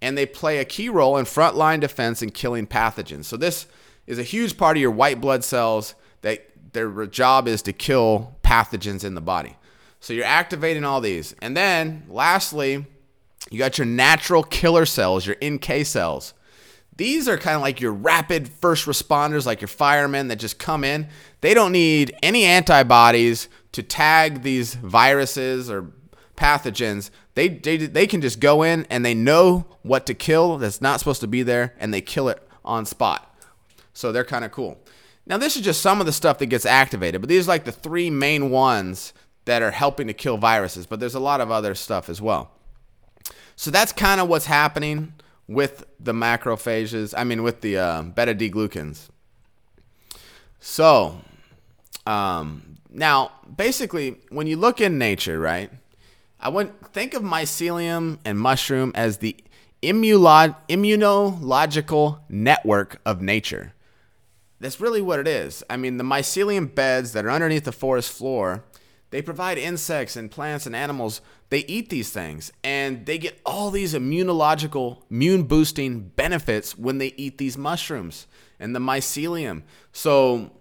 and 0.00 0.16
they 0.16 0.24
play 0.24 0.58
a 0.58 0.64
key 0.64 0.88
role 0.88 1.18
in 1.18 1.26
frontline 1.26 1.80
defense 1.80 2.22
and 2.22 2.32
killing 2.32 2.66
pathogens. 2.66 3.26
So 3.26 3.36
this 3.36 3.66
is 4.08 4.18
a 4.18 4.24
huge 4.24 4.56
part 4.56 4.76
of 4.76 4.80
your 4.80 4.90
white 4.90 5.20
blood 5.20 5.44
cells 5.44 5.94
that 6.22 6.50
their 6.72 7.06
job 7.06 7.46
is 7.46 7.62
to 7.62 7.72
kill 7.72 8.36
pathogens 8.42 9.04
in 9.04 9.14
the 9.14 9.20
body. 9.20 9.56
So 10.00 10.12
you're 10.12 10.24
activating 10.24 10.84
all 10.84 11.00
these. 11.00 11.34
And 11.40 11.56
then 11.56 12.04
lastly, 12.08 12.86
you 13.50 13.58
got 13.58 13.78
your 13.78 13.86
natural 13.86 14.42
killer 14.42 14.86
cells, 14.86 15.26
your 15.26 15.36
NK 15.44 15.86
cells. 15.86 16.34
These 16.96 17.28
are 17.28 17.38
kind 17.38 17.54
of 17.54 17.62
like 17.62 17.80
your 17.80 17.92
rapid 17.92 18.48
first 18.48 18.86
responders, 18.86 19.46
like 19.46 19.60
your 19.60 19.68
firemen 19.68 20.28
that 20.28 20.36
just 20.36 20.58
come 20.58 20.82
in. 20.82 21.06
They 21.40 21.54
don't 21.54 21.70
need 21.70 22.16
any 22.22 22.44
antibodies 22.44 23.48
to 23.72 23.82
tag 23.84 24.42
these 24.42 24.74
viruses 24.74 25.70
or 25.70 25.92
pathogens, 26.38 27.10
they, 27.34 27.48
they 27.48 27.76
they 27.76 28.06
can 28.06 28.20
just 28.20 28.40
go 28.40 28.62
in 28.62 28.86
and 28.88 29.04
they 29.04 29.14
know 29.14 29.66
what 29.82 30.06
to 30.06 30.14
kill 30.14 30.56
that's 30.58 30.80
not 30.80 30.98
supposed 31.00 31.20
to 31.20 31.26
be 31.26 31.42
there, 31.42 31.74
and 31.78 31.92
they 31.92 32.00
kill 32.00 32.28
it 32.28 32.42
on 32.64 32.86
spot. 32.86 33.27
So 33.98 34.12
they're 34.12 34.22
kind 34.22 34.44
of 34.44 34.52
cool. 34.52 34.78
Now 35.26 35.38
this 35.38 35.56
is 35.56 35.62
just 35.62 35.82
some 35.82 35.98
of 35.98 36.06
the 36.06 36.12
stuff 36.12 36.38
that 36.38 36.46
gets 36.46 36.64
activated, 36.64 37.20
but 37.20 37.28
these 37.28 37.48
are 37.48 37.50
like 37.50 37.64
the 37.64 37.72
three 37.72 38.10
main 38.10 38.50
ones 38.50 39.12
that 39.44 39.60
are 39.60 39.72
helping 39.72 40.06
to 40.06 40.12
kill 40.12 40.36
viruses. 40.36 40.86
But 40.86 41.00
there's 41.00 41.16
a 41.16 41.20
lot 41.20 41.40
of 41.40 41.50
other 41.50 41.74
stuff 41.74 42.08
as 42.08 42.22
well. 42.22 42.52
So 43.56 43.72
that's 43.72 43.90
kind 43.90 44.20
of 44.20 44.28
what's 44.28 44.46
happening 44.46 45.14
with 45.48 45.84
the 45.98 46.12
macrophages. 46.12 47.12
I 47.16 47.24
mean, 47.24 47.42
with 47.42 47.60
the 47.60 47.76
uh, 47.76 48.02
beta 48.02 48.34
D 48.34 48.48
glucans. 48.48 49.08
So 50.60 51.20
um, 52.06 52.76
now, 52.88 53.32
basically, 53.56 54.20
when 54.28 54.46
you 54.46 54.56
look 54.56 54.80
in 54.80 54.96
nature, 54.96 55.40
right? 55.40 55.72
I 56.38 56.50
would 56.50 56.80
think 56.92 57.14
of 57.14 57.24
mycelium 57.24 58.20
and 58.24 58.38
mushroom 58.38 58.92
as 58.94 59.18
the 59.18 59.34
immunological 59.82 62.20
network 62.28 63.00
of 63.04 63.20
nature. 63.20 63.72
That's 64.60 64.80
really 64.80 65.00
what 65.00 65.20
it 65.20 65.28
is. 65.28 65.62
I 65.70 65.76
mean, 65.76 65.98
the 65.98 66.04
mycelium 66.04 66.74
beds 66.74 67.12
that 67.12 67.24
are 67.24 67.30
underneath 67.30 67.64
the 67.64 67.72
forest 67.72 68.10
floor, 68.10 68.64
they 69.10 69.22
provide 69.22 69.56
insects 69.56 70.16
and 70.16 70.30
plants 70.30 70.66
and 70.66 70.74
animals. 70.74 71.20
They 71.50 71.60
eat 71.60 71.88
these 71.88 72.10
things 72.10 72.52
and 72.64 73.06
they 73.06 73.18
get 73.18 73.40
all 73.46 73.70
these 73.70 73.94
immunological, 73.94 75.02
immune 75.10 75.44
boosting 75.44 76.08
benefits 76.08 76.76
when 76.76 76.98
they 76.98 77.14
eat 77.16 77.38
these 77.38 77.56
mushrooms 77.56 78.26
and 78.58 78.74
the 78.74 78.80
mycelium. 78.80 79.62
So, 79.92 80.52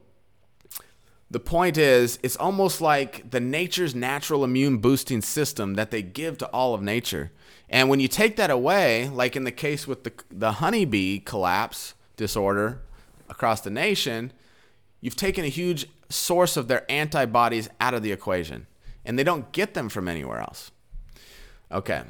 the 1.30 1.39
point 1.42 1.77
is, 1.77 2.20
it's 2.24 2.38
almost 2.38 2.80
like 2.80 3.32
the 3.32 3.42
nature's 3.42 3.94
natural 3.94 4.46
immune 4.46 4.77
boosting 4.77 5.22
system 5.22 5.74
that 5.74 5.92
they 5.92 6.01
give 6.01 6.38
to 6.38 6.48
all 6.51 6.74
of 6.74 6.82
nature. 6.82 7.34
And 7.70 7.89
when 7.89 8.00
you 8.00 8.08
take 8.08 8.38
that 8.38 8.50
away, 8.50 9.10
like 9.10 9.36
in 9.36 9.44
the 9.44 9.51
case 9.51 9.86
with 9.86 10.06
the, 10.06 10.13
the 10.32 10.54
honeybee 10.54 11.20
collapse 11.20 11.96
disorder 12.16 12.82
across 13.29 13.62
the 13.62 13.69
nation, 13.69 14.31
you've 15.01 15.15
taken 15.15 15.46
a 15.46 15.50
huge 15.50 15.88
source 16.10 16.57
of 16.57 16.67
their 16.67 16.89
antibodies 16.89 17.69
out 17.79 17.93
of 17.93 18.03
the 18.03 18.12
equation. 18.12 18.67
And 19.05 19.17
they 19.17 19.24
don't 19.24 19.51
get 19.51 19.74
them 19.74 19.89
from 19.89 20.07
anywhere 20.07 20.39
else. 20.39 20.72
Okay. 21.72 22.03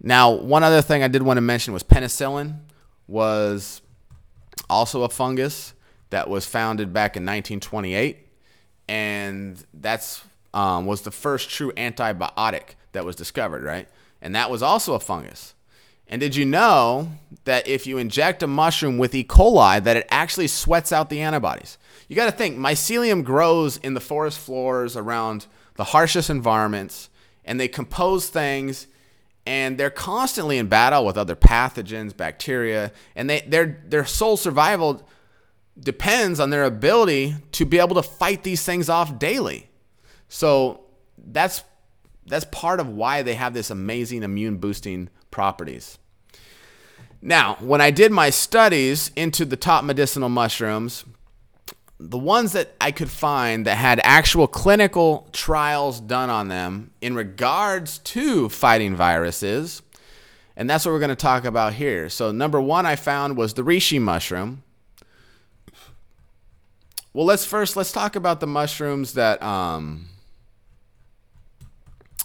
Now, 0.00 0.30
one 0.32 0.62
other 0.62 0.82
thing 0.82 1.02
I 1.02 1.08
did 1.08 1.22
want 1.22 1.36
to 1.36 1.42
mention 1.42 1.72
was 1.72 1.82
penicillin 1.82 2.58
was 3.06 3.82
also 4.68 5.02
a 5.02 5.08
fungus 5.08 5.74
that 6.10 6.28
was 6.28 6.46
founded 6.46 6.92
back 6.92 7.16
in 7.16 7.22
1928 7.22 8.28
and 8.88 9.64
that's 9.72 10.24
um, 10.54 10.86
was 10.86 11.02
the 11.02 11.10
first 11.10 11.48
true 11.48 11.72
antibiotic 11.72 12.74
that 12.92 13.04
was 13.04 13.16
discovered, 13.16 13.62
right? 13.62 13.88
And 14.20 14.34
that 14.34 14.50
was 14.50 14.62
also 14.62 14.94
a 14.94 15.00
fungus. 15.00 15.54
And 16.12 16.20
did 16.20 16.36
you 16.36 16.44
know 16.44 17.08
that 17.44 17.66
if 17.66 17.86
you 17.86 17.96
inject 17.96 18.42
a 18.42 18.46
mushroom 18.46 18.98
with 18.98 19.14
E. 19.14 19.24
coli, 19.24 19.82
that 19.82 19.96
it 19.96 20.06
actually 20.10 20.46
sweats 20.46 20.92
out 20.92 21.08
the 21.08 21.22
antibodies? 21.22 21.78
You 22.06 22.16
got 22.16 22.26
to 22.26 22.32
think 22.32 22.58
mycelium 22.58 23.24
grows 23.24 23.78
in 23.78 23.94
the 23.94 24.00
forest 24.00 24.38
floors 24.38 24.94
around 24.94 25.46
the 25.76 25.84
harshest 25.84 26.28
environments, 26.28 27.08
and 27.46 27.58
they 27.58 27.66
compose 27.66 28.28
things, 28.28 28.88
and 29.46 29.78
they're 29.78 29.88
constantly 29.88 30.58
in 30.58 30.66
battle 30.66 31.06
with 31.06 31.16
other 31.16 31.34
pathogens, 31.34 32.14
bacteria, 32.14 32.92
and 33.16 33.30
they 33.30 33.40
their 33.40 33.82
their 33.88 34.04
sole 34.04 34.36
survival 34.36 35.08
depends 35.80 36.40
on 36.40 36.50
their 36.50 36.64
ability 36.64 37.36
to 37.52 37.64
be 37.64 37.78
able 37.78 37.94
to 37.94 38.02
fight 38.02 38.42
these 38.42 38.62
things 38.62 38.90
off 38.90 39.18
daily. 39.18 39.70
So 40.28 40.82
that's 41.16 41.64
that's 42.26 42.44
part 42.52 42.80
of 42.80 42.88
why 42.90 43.22
they 43.22 43.34
have 43.34 43.54
this 43.54 43.70
amazing 43.70 44.22
immune 44.22 44.58
boosting 44.58 45.08
properties. 45.30 45.98
Now, 47.22 47.56
when 47.60 47.80
I 47.80 47.92
did 47.92 48.10
my 48.10 48.30
studies 48.30 49.12
into 49.14 49.44
the 49.44 49.56
top 49.56 49.84
medicinal 49.84 50.28
mushrooms, 50.28 51.04
the 52.00 52.18
ones 52.18 52.50
that 52.52 52.74
I 52.80 52.90
could 52.90 53.10
find 53.10 53.64
that 53.64 53.76
had 53.76 54.00
actual 54.02 54.48
clinical 54.48 55.28
trials 55.32 56.00
done 56.00 56.30
on 56.30 56.48
them 56.48 56.90
in 57.00 57.14
regards 57.14 57.98
to 57.98 58.48
fighting 58.48 58.96
viruses, 58.96 59.82
and 60.56 60.68
that's 60.68 60.84
what 60.84 60.90
we're 60.90 60.98
going 60.98 61.10
to 61.10 61.16
talk 61.16 61.44
about 61.44 61.74
here. 61.74 62.08
So, 62.08 62.32
number 62.32 62.60
one 62.60 62.86
I 62.86 62.96
found 62.96 63.36
was 63.36 63.54
the 63.54 63.62
reishi 63.62 64.00
mushroom. 64.00 64.64
Well, 67.12 67.24
let's 67.24 67.44
first 67.44 67.76
let's 67.76 67.92
talk 67.92 68.16
about 68.16 68.40
the 68.40 68.46
mushrooms 68.48 69.12
that 69.14 69.40
um 69.42 70.08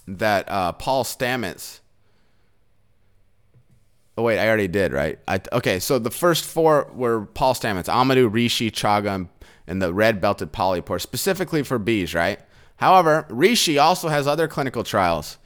that 0.07 0.49
uh, 0.49 0.71
Paul 0.71 1.03
Stamets. 1.03 1.81
Oh 4.17 4.23
wait, 4.23 4.39
I 4.39 4.47
already 4.47 4.67
did, 4.67 4.93
right? 4.93 5.19
I, 5.27 5.39
okay, 5.53 5.79
so 5.79 5.99
the 5.99 6.09
first 6.09 6.43
four 6.43 6.89
were 6.93 7.25
Paul 7.27 7.53
Stamets, 7.53 7.85
Amadou, 7.85 8.29
Reishi, 8.31 8.71
Chaga, 8.71 9.27
and 9.67 9.81
the 9.81 9.93
red 9.93 10.19
belted 10.19 10.51
polypore, 10.51 10.99
specifically 10.99 11.61
for 11.61 11.77
bees, 11.77 12.15
right? 12.15 12.39
However, 12.77 13.27
Reishi 13.29 13.81
also 13.81 14.07
has 14.07 14.25
other 14.25 14.47
clinical 14.47 14.83
trials, 14.83 15.37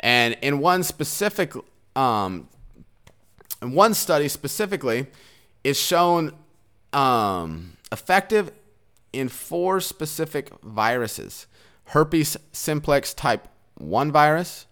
and 0.00 0.36
in 0.42 0.58
one 0.58 0.82
specific, 0.82 1.54
um, 1.96 2.48
in 3.62 3.72
one 3.72 3.94
study 3.94 4.28
specifically, 4.28 5.06
it's 5.64 5.80
shown 5.80 6.32
um, 6.92 7.76
effective 7.90 8.52
in 9.12 9.28
four 9.28 9.80
specific 9.80 10.50
viruses 10.62 11.46
herpes 11.88 12.36
simplex 12.52 13.14
type 13.14 13.48
1 13.76 14.12
virus, 14.12 14.66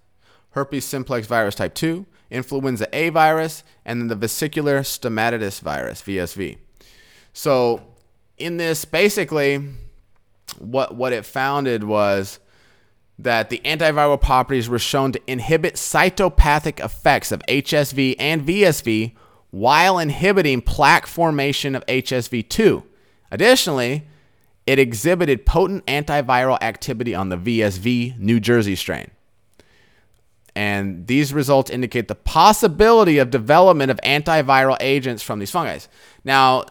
herpes 0.51 0.85
simplex 0.85 1.27
virus 1.27 1.55
type 1.55 1.75
2, 1.75 2.05
influenza 2.31 2.89
A 2.93 3.11
virus, 3.11 3.63
and 3.85 4.01
then 4.01 4.09
the 4.09 4.17
vesicular 4.17 4.81
stomatitis 4.81 5.61
virus, 5.61 6.03
VSV. 6.03 6.59
So, 7.33 7.83
in 8.39 8.57
this, 8.57 8.85
basically, 8.85 9.63
what, 10.59 10.95
what 10.95 11.13
it 11.13 11.25
founded 11.25 11.85
was 11.85 12.39
that 13.19 13.49
the 13.49 13.61
antiviral 13.65 14.21
properties 14.21 14.69
were 14.69 14.79
shown 14.79 15.13
to 15.13 15.21
inhibit 15.27 15.75
cytopathic 15.75 16.85
effects 16.85 17.33
of 17.33 17.43
HSV 17.49 18.17
and 18.19 18.47
VSV 18.47 19.15
while 19.51 19.99
inhibiting 19.99 20.61
plaque 20.61 21.07
formation 21.07 21.75
of 21.75 21.85
HSV2. 21.87 22.83
Additionally, 23.31 24.07
it 24.67 24.79
exhibited 24.79 25.47
potent 25.47 25.87
antiviral 25.87 26.59
activity 26.61 27.15
on 27.15 27.29
the 27.29 27.39
VSV 27.39 28.19
New 28.19 28.41
Jersey 28.41 28.77
strain. 28.77 29.11
And 30.57 31.07
these 31.07 31.35
results 31.35 31.71
indicate 31.71 32.09
the 32.09 32.15
possibility 32.15 33.19
of 33.19 33.31
development 33.31 33.91
of 33.91 34.01
antiviral 34.03 34.79
agents 34.81 35.23
from 35.23 35.39
these 35.39 35.51
fungi. 35.51 35.81
Now, 36.25 36.65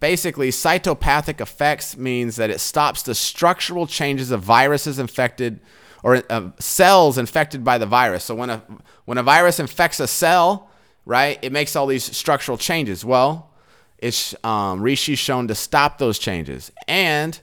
basically, 0.00 0.50
cytopathic 0.50 1.40
effects 1.40 1.96
means 1.96 2.34
that 2.36 2.50
it 2.50 2.58
stops 2.58 3.04
the 3.04 3.14
structural 3.14 3.86
changes 3.86 4.32
of 4.32 4.42
viruses 4.42 4.98
infected 4.98 5.60
or 6.02 6.24
uh, 6.28 6.50
cells 6.58 7.18
infected 7.18 7.62
by 7.62 7.78
the 7.78 7.86
virus. 7.86 8.24
So 8.24 8.34
when 8.34 8.50
a 8.50 8.64
when 9.04 9.16
a 9.16 9.22
virus 9.22 9.60
infects 9.60 10.00
a 10.00 10.08
cell, 10.08 10.68
right, 11.04 11.38
it 11.40 11.52
makes 11.52 11.76
all 11.76 11.86
these 11.86 12.04
structural 12.04 12.58
changes. 12.58 13.04
Well, 13.04 13.52
it's 13.98 14.34
um, 14.42 14.84
shown 14.96 15.46
to 15.46 15.54
stop 15.54 15.98
those 15.98 16.18
changes. 16.18 16.72
And 16.88 17.38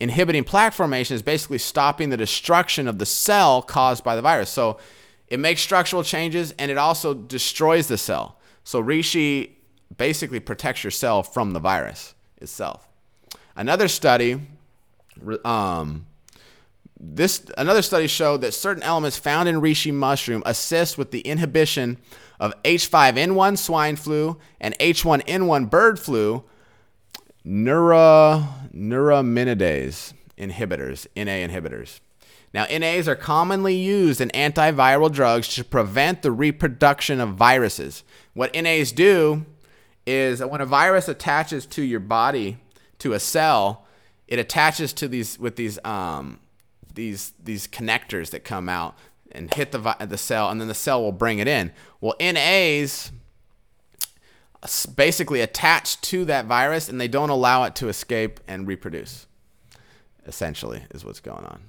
inhibiting 0.00 0.44
plaque 0.44 0.72
formation 0.72 1.14
is 1.14 1.20
basically 1.20 1.58
stopping 1.58 2.08
the 2.08 2.16
destruction 2.16 2.88
of 2.88 2.98
the 2.98 3.04
cell 3.04 3.60
caused 3.60 4.02
by 4.02 4.16
the 4.16 4.22
virus. 4.22 4.48
So 4.48 4.78
it 5.30 5.38
makes 5.38 5.60
structural 5.60 6.02
changes 6.02 6.52
and 6.58 6.70
it 6.70 6.76
also 6.76 7.14
destroys 7.14 7.86
the 7.86 7.96
cell. 7.96 8.36
So 8.64 8.82
Reishi 8.82 9.52
basically 9.96 10.40
protects 10.40 10.84
your 10.84 10.90
cell 10.90 11.22
from 11.22 11.52
the 11.52 11.60
virus 11.60 12.14
itself. 12.38 12.88
Another 13.56 13.88
study, 13.88 14.40
um, 15.44 16.06
this 16.98 17.44
another 17.56 17.82
study 17.82 18.06
showed 18.06 18.42
that 18.42 18.52
certain 18.52 18.82
elements 18.82 19.16
found 19.16 19.48
in 19.48 19.60
reishi 19.60 19.92
mushroom 19.92 20.42
assist 20.44 20.98
with 20.98 21.10
the 21.12 21.20
inhibition 21.20 21.96
of 22.38 22.52
H5N1 22.62 23.56
swine 23.56 23.96
flu 23.96 24.38
and 24.60 24.78
H1N1 24.78 25.70
bird 25.70 25.98
flu 25.98 26.44
neura, 27.46 28.46
neuraminidase 28.74 30.12
inhibitors, 30.36 31.06
NA 31.16 31.46
inhibitors. 31.46 32.00
Now, 32.52 32.66
NAs 32.66 33.06
are 33.06 33.16
commonly 33.16 33.76
used 33.76 34.20
in 34.20 34.28
antiviral 34.30 35.10
drugs 35.12 35.48
to 35.54 35.64
prevent 35.64 36.22
the 36.22 36.32
reproduction 36.32 37.20
of 37.20 37.34
viruses. 37.34 38.02
What 38.34 38.54
NAs 38.54 38.90
do 38.90 39.46
is 40.06 40.42
when 40.42 40.60
a 40.60 40.66
virus 40.66 41.08
attaches 41.08 41.64
to 41.66 41.82
your 41.82 42.00
body, 42.00 42.58
to 42.98 43.12
a 43.12 43.20
cell, 43.20 43.86
it 44.26 44.38
attaches 44.38 44.92
to 44.94 45.08
these 45.08 45.38
with 45.38 45.56
these 45.56 45.78
um, 45.84 46.40
these 46.94 47.32
these 47.42 47.68
connectors 47.68 48.30
that 48.30 48.44
come 48.44 48.68
out 48.68 48.96
and 49.32 49.52
hit 49.54 49.70
the 49.70 49.96
the 50.00 50.18
cell, 50.18 50.50
and 50.50 50.60
then 50.60 50.68
the 50.68 50.74
cell 50.74 51.02
will 51.02 51.12
bring 51.12 51.38
it 51.38 51.46
in. 51.46 51.72
Well, 52.00 52.14
NAs 52.20 53.12
basically 54.94 55.40
attach 55.40 56.00
to 56.02 56.24
that 56.26 56.46
virus, 56.46 56.88
and 56.88 57.00
they 57.00 57.08
don't 57.08 57.30
allow 57.30 57.64
it 57.64 57.74
to 57.76 57.88
escape 57.88 58.40
and 58.46 58.66
reproduce. 58.66 59.26
Essentially, 60.26 60.84
is 60.90 61.04
what's 61.04 61.20
going 61.20 61.44
on. 61.44 61.62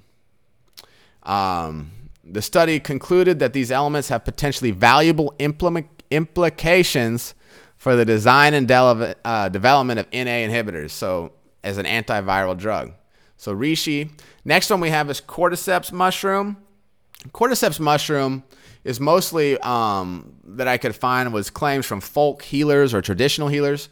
Um, 1.22 1.92
the 2.24 2.42
study 2.42 2.80
concluded 2.80 3.38
that 3.40 3.52
these 3.52 3.70
elements 3.70 4.08
have 4.08 4.24
potentially 4.24 4.70
valuable 4.70 5.34
implement, 5.38 5.86
implications 6.10 7.34
for 7.76 7.96
the 7.96 8.04
design 8.04 8.54
and 8.54 8.68
de- 8.68 9.16
uh, 9.24 9.48
development 9.48 9.98
of 9.98 10.06
NA 10.12 10.46
inhibitors, 10.46 10.90
so 10.90 11.32
as 11.64 11.78
an 11.78 11.86
antiviral 11.86 12.56
drug. 12.56 12.92
So 13.36 13.54
reishi. 13.54 14.10
Next 14.44 14.70
one 14.70 14.80
we 14.80 14.90
have 14.90 15.10
is 15.10 15.20
cordyceps 15.20 15.90
mushroom. 15.90 16.58
Cordyceps 17.32 17.80
mushroom 17.80 18.44
is 18.84 19.00
mostly 19.00 19.58
um, 19.58 20.34
that 20.44 20.68
I 20.68 20.78
could 20.78 20.94
find 20.94 21.32
was 21.32 21.50
claims 21.50 21.86
from 21.86 22.00
folk 22.00 22.42
healers 22.42 22.94
or 22.94 23.02
traditional 23.02 23.48
healers, 23.48 23.88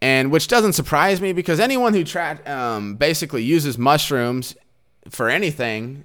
and 0.00 0.30
which 0.30 0.48
doesn't 0.48 0.74
surprise 0.74 1.20
me 1.20 1.32
because 1.32 1.58
anyone 1.58 1.92
who 1.92 2.04
tra- 2.04 2.40
um, 2.46 2.94
basically 2.96 3.42
uses 3.42 3.78
mushrooms 3.78 4.56
for 5.10 5.28
anything 5.28 6.04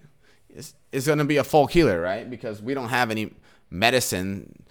is, 0.91 1.05
going 1.05 1.19
to 1.19 1.25
be 1.25 1.37
a 1.37 1.43
folk 1.43 1.71
healer, 1.71 1.99
right? 1.99 2.29
Because 2.29 2.61
we 2.61 2.73
don't 2.73 2.89
have 2.89 3.11
any 3.11 3.33
medicine 3.69 4.63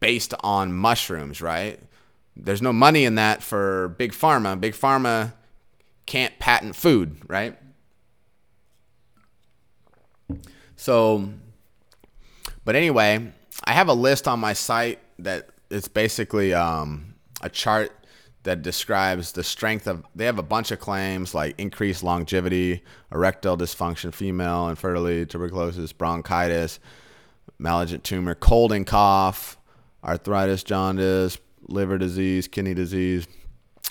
based 0.00 0.34
on 0.40 0.72
mushrooms, 0.72 1.40
right? 1.40 1.80
There's 2.36 2.62
no 2.62 2.72
money 2.72 3.04
in 3.04 3.16
that 3.16 3.42
for 3.42 3.88
big 3.98 4.12
pharma. 4.12 4.60
Big 4.60 4.74
pharma 4.74 5.32
can't 6.06 6.38
patent 6.38 6.76
food, 6.76 7.20
right? 7.26 7.58
So, 10.76 11.28
but 12.64 12.76
anyway, 12.76 13.32
I 13.64 13.72
have 13.72 13.88
a 13.88 13.92
list 13.92 14.28
on 14.28 14.38
my 14.40 14.52
site 14.52 15.00
that 15.18 15.48
it's 15.70 15.88
basically 15.88 16.54
um, 16.54 17.14
a 17.42 17.48
chart 17.48 17.92
that 18.44 18.62
describes 18.62 19.32
the 19.32 19.44
strength 19.44 19.86
of. 19.86 20.04
They 20.14 20.24
have 20.24 20.38
a 20.38 20.42
bunch 20.42 20.70
of 20.70 20.80
claims 20.80 21.34
like 21.34 21.54
increased 21.58 22.02
longevity, 22.02 22.82
erectile 23.12 23.56
dysfunction, 23.56 24.14
female 24.14 24.68
infertility, 24.68 25.26
tuberculosis, 25.26 25.92
bronchitis, 25.92 26.78
malignant 27.58 28.04
tumor, 28.04 28.34
cold 28.34 28.72
and 28.72 28.86
cough, 28.86 29.58
arthritis, 30.04 30.62
jaundice, 30.62 31.38
liver 31.68 31.98
disease, 31.98 32.48
kidney 32.48 32.74
disease, 32.74 33.26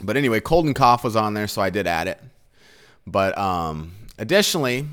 but 0.01 0.17
anyway, 0.17 0.39
cold 0.39 0.65
and 0.65 0.75
cough 0.75 1.03
was 1.03 1.15
on 1.15 1.33
there, 1.33 1.47
so 1.47 1.61
I 1.61 1.69
did 1.69 1.87
add 1.87 2.07
it. 2.07 2.21
But 3.05 3.37
um, 3.37 3.93
additionally, 4.17 4.85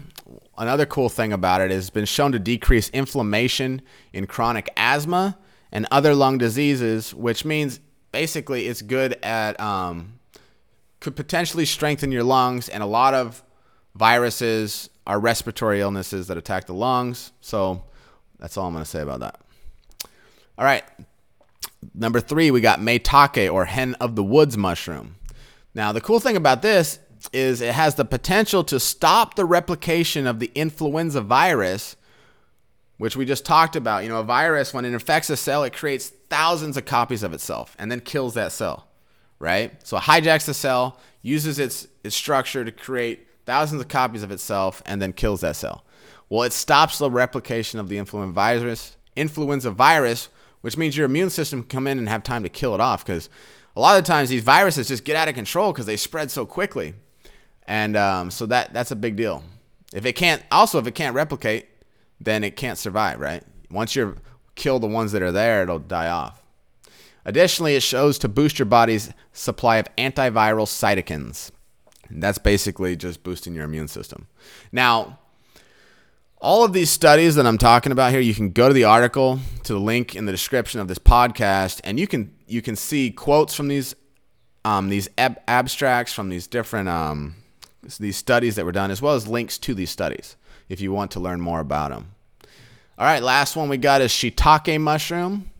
another 0.57 0.87
cool 0.87 1.09
thing 1.09 1.33
about 1.33 1.61
it 1.61 1.71
is 1.71 1.85
it's 1.85 1.91
been 1.91 2.05
shown 2.05 2.33
to 2.33 2.39
decrease 2.39 2.89
inflammation 2.91 3.83
in 4.13 4.27
chronic 4.27 4.71
asthma 4.77 5.39
and 5.73 5.87
other 5.91 6.15
lung 6.15 6.39
diseases, 6.39 7.13
which 7.13 7.45
means 7.45 7.81
basically 8.15 8.69
it's 8.69 8.81
good 8.81 9.19
at 9.23 9.59
um, 9.61 10.21
could 11.01 11.17
potentially 11.17 11.67
strengthen 11.67 12.13
your 12.13 12.23
lungs, 12.23 12.69
and 12.69 12.83
a 12.83 12.87
lot 12.87 13.13
of 13.13 13.43
viruses 13.95 14.89
are 15.07 15.19
respiratory 15.19 15.81
illnesses 15.81 16.29
that 16.29 16.39
attack 16.39 16.67
the 16.67 16.75
lungs. 16.75 17.33
So 17.41 17.83
that's 18.39 18.57
all 18.57 18.69
I'm 18.69 18.73
going 18.73 18.85
to 18.85 18.91
say 18.91 19.03
about 19.03 19.21
that. 19.21 19.41
All 20.57 20.65
right, 20.65 20.85
Number 21.93 22.21
three, 22.21 22.51
we 22.51 22.61
got 22.61 22.81
maitake 22.81 23.53
or 23.53 23.67
hen 23.67 23.95
of 23.95 24.17
the 24.17 24.23
woods 24.23 24.57
mushroom. 24.57 25.17
Now, 25.75 25.93
the 25.93 26.01
cool 26.01 26.21
thing 26.21 26.37
about 26.37 26.63
this 26.63 27.01
is 27.33 27.61
it 27.61 27.75
has 27.75 27.97
the 27.97 28.05
potential 28.05 28.63
to 28.65 28.79
stop 28.79 29.35
the 29.35 29.45
replication 29.45 30.27
of 30.27 30.39
the 30.39 30.51
influenza 30.55 31.21
virus, 31.21 31.97
which 32.99 33.17
we 33.17 33.25
just 33.25 33.45
talked 33.45 33.77
about. 33.77 34.05
You 34.05 34.09
know, 34.09 34.21
a 34.21 34.25
virus, 34.25 34.73
when 34.73 34.85
it 34.85 34.93
infects 34.93 35.31
a 35.31 35.37
cell, 35.37 35.65
it 35.65 35.73
creates 35.73 36.13
thousands 36.31 36.77
of 36.77 36.85
copies 36.85 37.23
of 37.23 37.33
itself 37.33 37.77
and 37.79 37.91
then 37.91 38.01
kills 38.01 38.35
that 38.35 38.53
cell, 38.53 38.89
right? 39.39 39.73
So 39.87 39.97
it 39.97 40.05
hijacks 40.05 40.47
the 40.47 40.55
cell, 40.55 40.99
uses 41.23 41.59
its, 41.59 41.89
its 42.03 42.15
structure 42.15 42.65
to 42.65 42.73
create 42.73 43.29
thousands 43.47 43.81
of 43.81 43.89
copies 43.89 44.23
of 44.23 44.31
itself, 44.31 44.83
and 44.87 45.03
then 45.03 45.13
kills 45.13 45.43
that 45.43 45.57
cell. 45.57 45.85
Well, 46.31 46.45
it 46.45 46.53
stops 46.53 46.99
the 46.99 47.11
replication 47.11 47.79
of 47.79 47.89
the 47.89 47.99
influenza 47.99 48.33
virus, 48.33 48.97
influenza 49.15 49.71
virus, 49.71 50.29
which 50.63 50.79
means 50.79 50.97
your 50.97 51.05
immune 51.05 51.29
system 51.29 51.61
can 51.61 51.69
come 51.69 51.87
in 51.87 51.99
and 51.99 52.09
have 52.09 52.23
time 52.23 52.43
to 52.43 52.49
kill 52.49 52.75
it 52.75 52.81
off 52.81 53.05
because 53.05 53.29
a 53.77 53.81
lot 53.81 53.99
of 53.99 54.05
the 54.05 54.09
times 54.09 54.31
these 54.31 54.43
viruses 54.43 54.89
just 54.89 55.05
get 55.05 55.15
out 55.15 55.29
of 55.29 55.35
control 55.35 55.73
because 55.73 55.85
they 55.85 55.97
spread 55.97 56.31
so 56.31 56.47
quickly 56.47 56.95
and 57.67 57.97
um, 57.97 58.31
so 58.31 58.47
that 58.47 58.73
that's 58.73 58.91
a 58.91 58.97
big 58.97 59.15
deal 59.15 59.43
if 59.93 60.07
it 60.07 60.15
can't 60.15 60.43
also 60.51 60.79
if 60.79 60.87
it 60.87 60.95
can't 60.95 61.15
replicate 61.15 61.67
then 62.19 62.43
it 62.43 62.57
can't 62.57 62.79
survive 62.79 63.21
right 63.21 63.43
once 63.71 63.95
you 63.95 64.17
kill 64.55 64.79
the 64.79 64.87
ones 64.87 65.13
that 65.13 65.23
are 65.23 65.33
there 65.33 65.63
it'll 65.63 65.79
die 65.79 66.09
off. 66.09 66.43
Additionally 67.25 67.75
it 67.75 67.83
shows 67.83 68.19
to 68.19 68.29
boost 68.29 68.59
your 68.59 68.67
body's 68.67 69.13
supply 69.33 69.77
of 69.77 69.89
antiviral 69.97 70.67
cytokines. 70.67 71.51
And 72.09 72.23
that's 72.23 72.39
basically 72.39 72.97
just 72.97 73.23
boosting 73.23 73.55
your 73.55 73.65
immune 73.65 73.89
system. 73.89 74.27
Now 74.73 75.19
all 76.45 76.63
of 76.63 76.75
these 76.75 76.91
studies 76.91 77.37
that 77.37 77.47
I'm 77.47 77.57
talking 77.57 77.91
about 77.91 78.13
here, 78.13 78.21
you 78.21 78.35
can 78.35 78.51
go 78.51 78.69
to 78.69 78.75
the 78.75 78.85
article 78.85 79.41
to 79.63 79.73
the 79.73 79.79
link 79.81 80.15
in 80.15 80.27
the 80.27 80.33
description 80.33 80.79
of 80.79 80.89
this 80.89 80.99
podcast, 80.99 81.81
and 81.85 81.99
you 81.99 82.07
can 82.07 82.35
you 82.47 82.61
can 82.61 82.77
see 82.77 83.11
quotes 83.11 83.55
from 83.55 83.69
these 83.69 83.95
um, 84.63 84.91
these 84.91 85.09
ab- 85.17 85.41
abstracts 85.49 86.13
from 86.13 86.29
these 86.29 86.47
different 86.47 86.91
um, 86.91 87.37
these 87.99 88.19
studies 88.19 88.57
that 88.57 88.67
were 88.67 88.73
done, 88.73 88.91
as 88.91 89.01
well 89.01 89.15
as 89.15 89.27
links 89.27 89.57
to 89.59 89.73
these 89.73 89.89
studies 89.89 90.37
if 90.69 90.83
you 90.83 90.93
want 90.93 91.11
to 91.13 91.21
learn 91.21 91.41
more 91.41 91.61
about 91.61 91.91
them. 91.91 92.14
All 92.97 93.07
right, 93.07 93.23
last 93.23 93.57
one 93.57 93.69
we 93.69 93.77
got 93.77 94.03
is 94.03 94.13
shiitake 94.13 94.81
mushroom. 94.81 95.51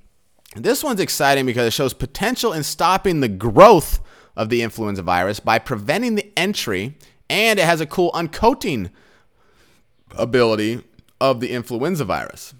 This 0.55 0.85
one's 0.85 1.01
exciting 1.01 1.47
because 1.47 1.67
it 1.67 1.73
shows 1.73 1.93
potential 1.93 2.53
in 2.53 2.63
stopping 2.63 3.19
the 3.19 3.29
growth 3.29 3.99
of 4.37 4.51
the 4.51 4.63
influenza 4.63 5.03
virus 5.03 5.41
by 5.41 5.59
preventing 5.59 6.15
the 6.15 6.33
entry, 6.37 6.97
and 7.29 7.59
it 7.59 7.65
has 7.65 7.81
a 7.81 7.87
cool 7.87 8.13
uncoating 8.13 8.91
ability 10.17 10.85
of 11.21 11.41
the 11.41 11.51
influenza 11.51 12.05
virus. 12.05 12.55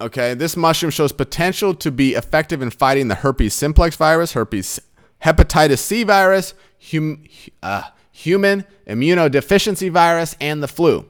Okay, 0.00 0.32
this 0.32 0.56
mushroom 0.56 0.90
shows 0.90 1.12
potential 1.12 1.74
to 1.74 1.90
be 1.90 2.14
effective 2.14 2.62
in 2.62 2.70
fighting 2.70 3.08
the 3.08 3.16
herpes 3.16 3.52
simplex 3.52 3.96
virus, 3.96 4.32
herpes 4.32 4.80
hepatitis 5.22 5.78
C 5.78 6.04
virus, 6.04 6.54
hum, 6.90 7.24
uh, 7.62 7.82
human 8.10 8.64
immunodeficiency 8.86 9.90
virus, 9.90 10.34
and 10.40 10.62
the 10.62 10.68
flu. 10.68 11.06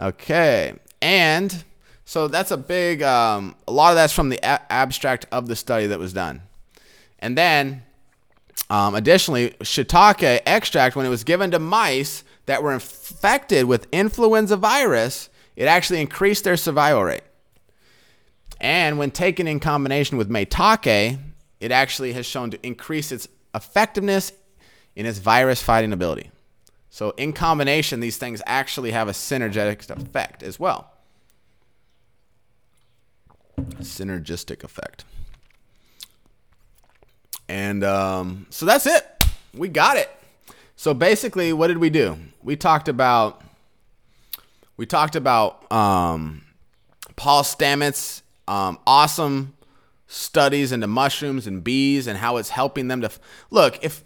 Okay, 0.00 0.74
and 1.02 1.64
so 2.06 2.26
that's 2.26 2.50
a 2.50 2.56
big, 2.56 3.02
um, 3.02 3.54
a 3.68 3.72
lot 3.72 3.90
of 3.90 3.96
that's 3.96 4.12
from 4.12 4.30
the 4.30 4.38
a- 4.38 4.72
abstract 4.72 5.26
of 5.30 5.46
the 5.46 5.54
study 5.54 5.86
that 5.88 5.98
was 5.98 6.12
done. 6.12 6.42
And 7.18 7.36
then, 7.36 7.82
um, 8.70 8.94
additionally, 8.94 9.50
shiitake 9.60 10.40
extract, 10.46 10.96
when 10.96 11.04
it 11.04 11.10
was 11.10 11.22
given 11.22 11.50
to 11.50 11.58
mice, 11.58 12.24
that 12.46 12.62
were 12.62 12.72
infected 12.72 13.66
with 13.66 13.86
influenza 13.92 14.56
virus, 14.56 15.28
it 15.54 15.66
actually 15.66 16.00
increased 16.00 16.44
their 16.44 16.56
survival 16.56 17.04
rate. 17.04 17.22
And 18.60 18.98
when 18.98 19.10
taken 19.10 19.46
in 19.46 19.60
combination 19.60 20.18
with 20.18 20.28
maitake, 20.28 21.18
it 21.60 21.70
actually 21.70 22.14
has 22.14 22.26
shown 22.26 22.50
to 22.50 22.66
increase 22.66 23.12
its 23.12 23.28
effectiveness 23.54 24.32
in 24.96 25.06
its 25.06 25.18
virus 25.18 25.62
fighting 25.62 25.92
ability. 25.92 26.30
So, 26.90 27.10
in 27.16 27.32
combination, 27.32 28.00
these 28.00 28.16
things 28.16 28.42
actually 28.46 28.90
have 28.90 29.08
a 29.08 29.12
synergetic 29.12 29.88
effect 29.88 30.42
as 30.42 30.58
well. 30.58 30.90
Synergistic 33.58 34.64
effect. 34.64 35.04
And 37.48 37.82
um, 37.84 38.46
so 38.50 38.66
that's 38.66 38.86
it. 38.86 39.24
We 39.54 39.68
got 39.68 39.96
it. 39.96 40.10
So 40.76 40.94
basically, 40.94 41.52
what 41.52 41.66
did 41.66 41.78
we 41.78 41.90
do? 41.90 42.16
We 42.42 42.56
talked 42.56 42.88
about 42.88 43.42
we 44.76 44.86
talked 44.86 45.14
about 45.14 45.70
um, 45.70 46.42
Paul 47.16 47.42
Stamets' 47.42 48.22
um, 48.48 48.78
awesome 48.86 49.52
studies 50.06 50.72
into 50.72 50.86
mushrooms 50.86 51.46
and 51.46 51.62
bees 51.62 52.06
and 52.06 52.18
how 52.18 52.38
it's 52.38 52.48
helping 52.48 52.88
them 52.88 53.02
to 53.02 53.08
f- 53.08 53.20
look. 53.50 53.84
If 53.84 54.04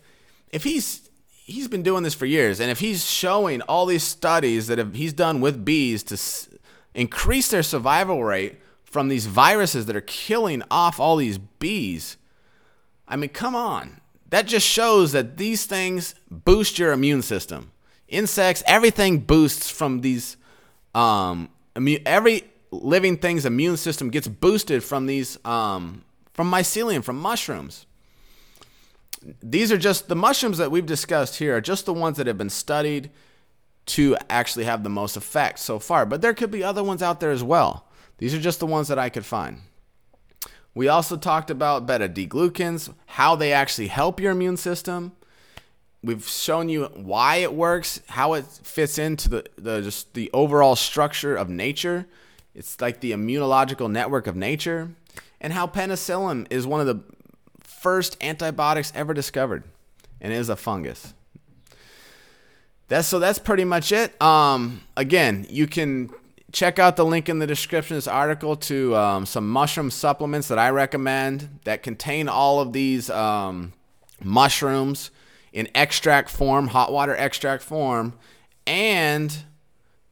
if 0.50 0.64
he's 0.64 1.03
he's 1.44 1.68
been 1.68 1.82
doing 1.82 2.02
this 2.02 2.14
for 2.14 2.26
years, 2.26 2.60
and 2.60 2.70
if 2.70 2.80
he's 2.80 3.04
showing 3.04 3.62
all 3.62 3.86
these 3.86 4.02
studies 4.02 4.66
that 4.66 4.78
have, 4.78 4.94
he's 4.94 5.12
done 5.12 5.40
with 5.40 5.64
bees 5.64 6.02
to 6.04 6.14
s- 6.14 6.48
increase 6.94 7.50
their 7.50 7.62
survival 7.62 8.24
rate 8.24 8.60
from 8.84 9.08
these 9.08 9.26
viruses 9.26 9.86
that 9.86 9.96
are 9.96 10.00
killing 10.00 10.62
off 10.70 10.98
all 10.98 11.16
these 11.16 11.38
bees, 11.38 12.16
I 13.06 13.16
mean, 13.16 13.30
come 13.30 13.54
on 13.54 14.00
that 14.34 14.48
just 14.48 14.66
shows 14.66 15.12
that 15.12 15.36
these 15.36 15.64
things 15.64 16.16
boost 16.28 16.76
your 16.76 16.90
immune 16.90 17.22
system. 17.22 17.70
Insects, 18.08 18.64
everything 18.66 19.18
boosts 19.18 19.70
from 19.70 20.00
these. 20.00 20.36
Um, 20.92 21.50
every 22.04 22.42
living 22.72 23.16
thing's 23.16 23.46
immune 23.46 23.76
system 23.76 24.10
gets 24.10 24.26
boosted 24.26 24.82
from 24.82 25.06
these, 25.06 25.38
um, 25.44 26.02
from 26.32 26.50
mycelium, 26.50 27.04
from 27.04 27.16
mushrooms. 27.16 27.86
These 29.42 29.72
are 29.72 29.78
just 29.78 30.08
the 30.08 30.16
mushrooms 30.16 30.58
that 30.58 30.70
we've 30.70 30.86
discussed 30.86 31.36
here 31.38 31.56
are 31.56 31.60
just 31.60 31.86
the 31.86 31.94
ones 31.94 32.16
that 32.18 32.26
have 32.26 32.38
been 32.38 32.50
studied 32.50 33.10
to 33.86 34.16
actually 34.30 34.64
have 34.64 34.82
the 34.82 34.90
most 34.90 35.16
effect 35.16 35.58
so 35.58 35.78
far. 35.78 36.06
But 36.06 36.22
there 36.22 36.34
could 36.34 36.50
be 36.50 36.64
other 36.64 36.82
ones 36.82 37.02
out 37.02 37.20
there 37.20 37.30
as 37.30 37.42
well. 37.42 37.86
These 38.18 38.34
are 38.34 38.40
just 38.40 38.60
the 38.60 38.66
ones 38.66 38.88
that 38.88 38.98
I 38.98 39.08
could 39.08 39.26
find. 39.26 39.60
We 40.74 40.88
also 40.88 41.16
talked 41.16 41.50
about 41.50 41.86
beta 41.86 42.08
glucans, 42.08 42.92
how 43.06 43.36
they 43.36 43.52
actually 43.52 43.88
help 43.88 44.20
your 44.20 44.32
immune 44.32 44.56
system. 44.56 45.12
we've 46.02 46.28
shown 46.28 46.68
you 46.68 46.84
why 46.94 47.36
it 47.36 47.54
works, 47.54 48.00
how 48.08 48.34
it 48.34 48.44
fits 48.44 48.98
into 48.98 49.28
the, 49.28 49.44
the 49.56 49.80
just 49.80 50.14
the 50.14 50.30
overall 50.32 50.76
structure 50.76 51.34
of 51.34 51.48
nature. 51.48 52.06
It's 52.54 52.80
like 52.80 53.00
the 53.00 53.12
immunological 53.12 53.90
network 53.90 54.26
of 54.26 54.36
nature, 54.36 54.90
and 55.40 55.52
how 55.52 55.66
penicillin 55.66 56.46
is 56.50 56.66
one 56.66 56.80
of 56.80 56.86
the 56.86 57.02
first 57.64 58.16
antibiotics 58.22 58.92
ever 58.94 59.14
discovered, 59.14 59.64
and 60.20 60.32
it 60.32 60.36
is 60.36 60.48
a 60.48 60.56
fungus. 60.56 61.14
That's 62.88 63.08
so 63.08 63.18
that's 63.18 63.38
pretty 63.38 63.64
much 63.64 63.92
it. 63.92 64.20
Um, 64.22 64.82
again, 64.96 65.46
you 65.48 65.66
can 65.66 66.10
check 66.52 66.78
out 66.78 66.96
the 66.96 67.04
link 67.04 67.28
in 67.28 67.40
the 67.40 67.46
description 67.46 67.96
of 67.96 67.98
this 67.98 68.08
article 68.08 68.54
to 68.54 68.94
um, 68.94 69.26
some 69.26 69.48
mushroom 69.48 69.90
supplements 69.90 70.48
that 70.48 70.58
I 70.58 70.70
recommend 70.70 71.60
that 71.64 71.82
contain 71.82 72.28
all 72.28 72.60
of 72.60 72.72
these 72.72 73.10
um, 73.10 73.72
mushrooms 74.22 75.10
in 75.52 75.68
extract 75.74 76.30
form, 76.30 76.68
hot 76.68 76.92
water 76.92 77.14
extract 77.16 77.62
form, 77.62 78.14
and 78.66 79.36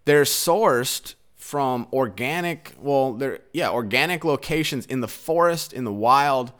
they're 0.04 0.24
sourced 0.24 1.14
from 1.36 1.86
organic, 1.92 2.74
well, 2.80 3.12
they're 3.12 3.40
yeah, 3.52 3.70
organic 3.70 4.24
locations 4.24 4.86
in 4.86 5.00
the 5.00 5.08
forest, 5.08 5.72
in 5.72 5.84
the 5.84 5.92
wild, 5.92 6.52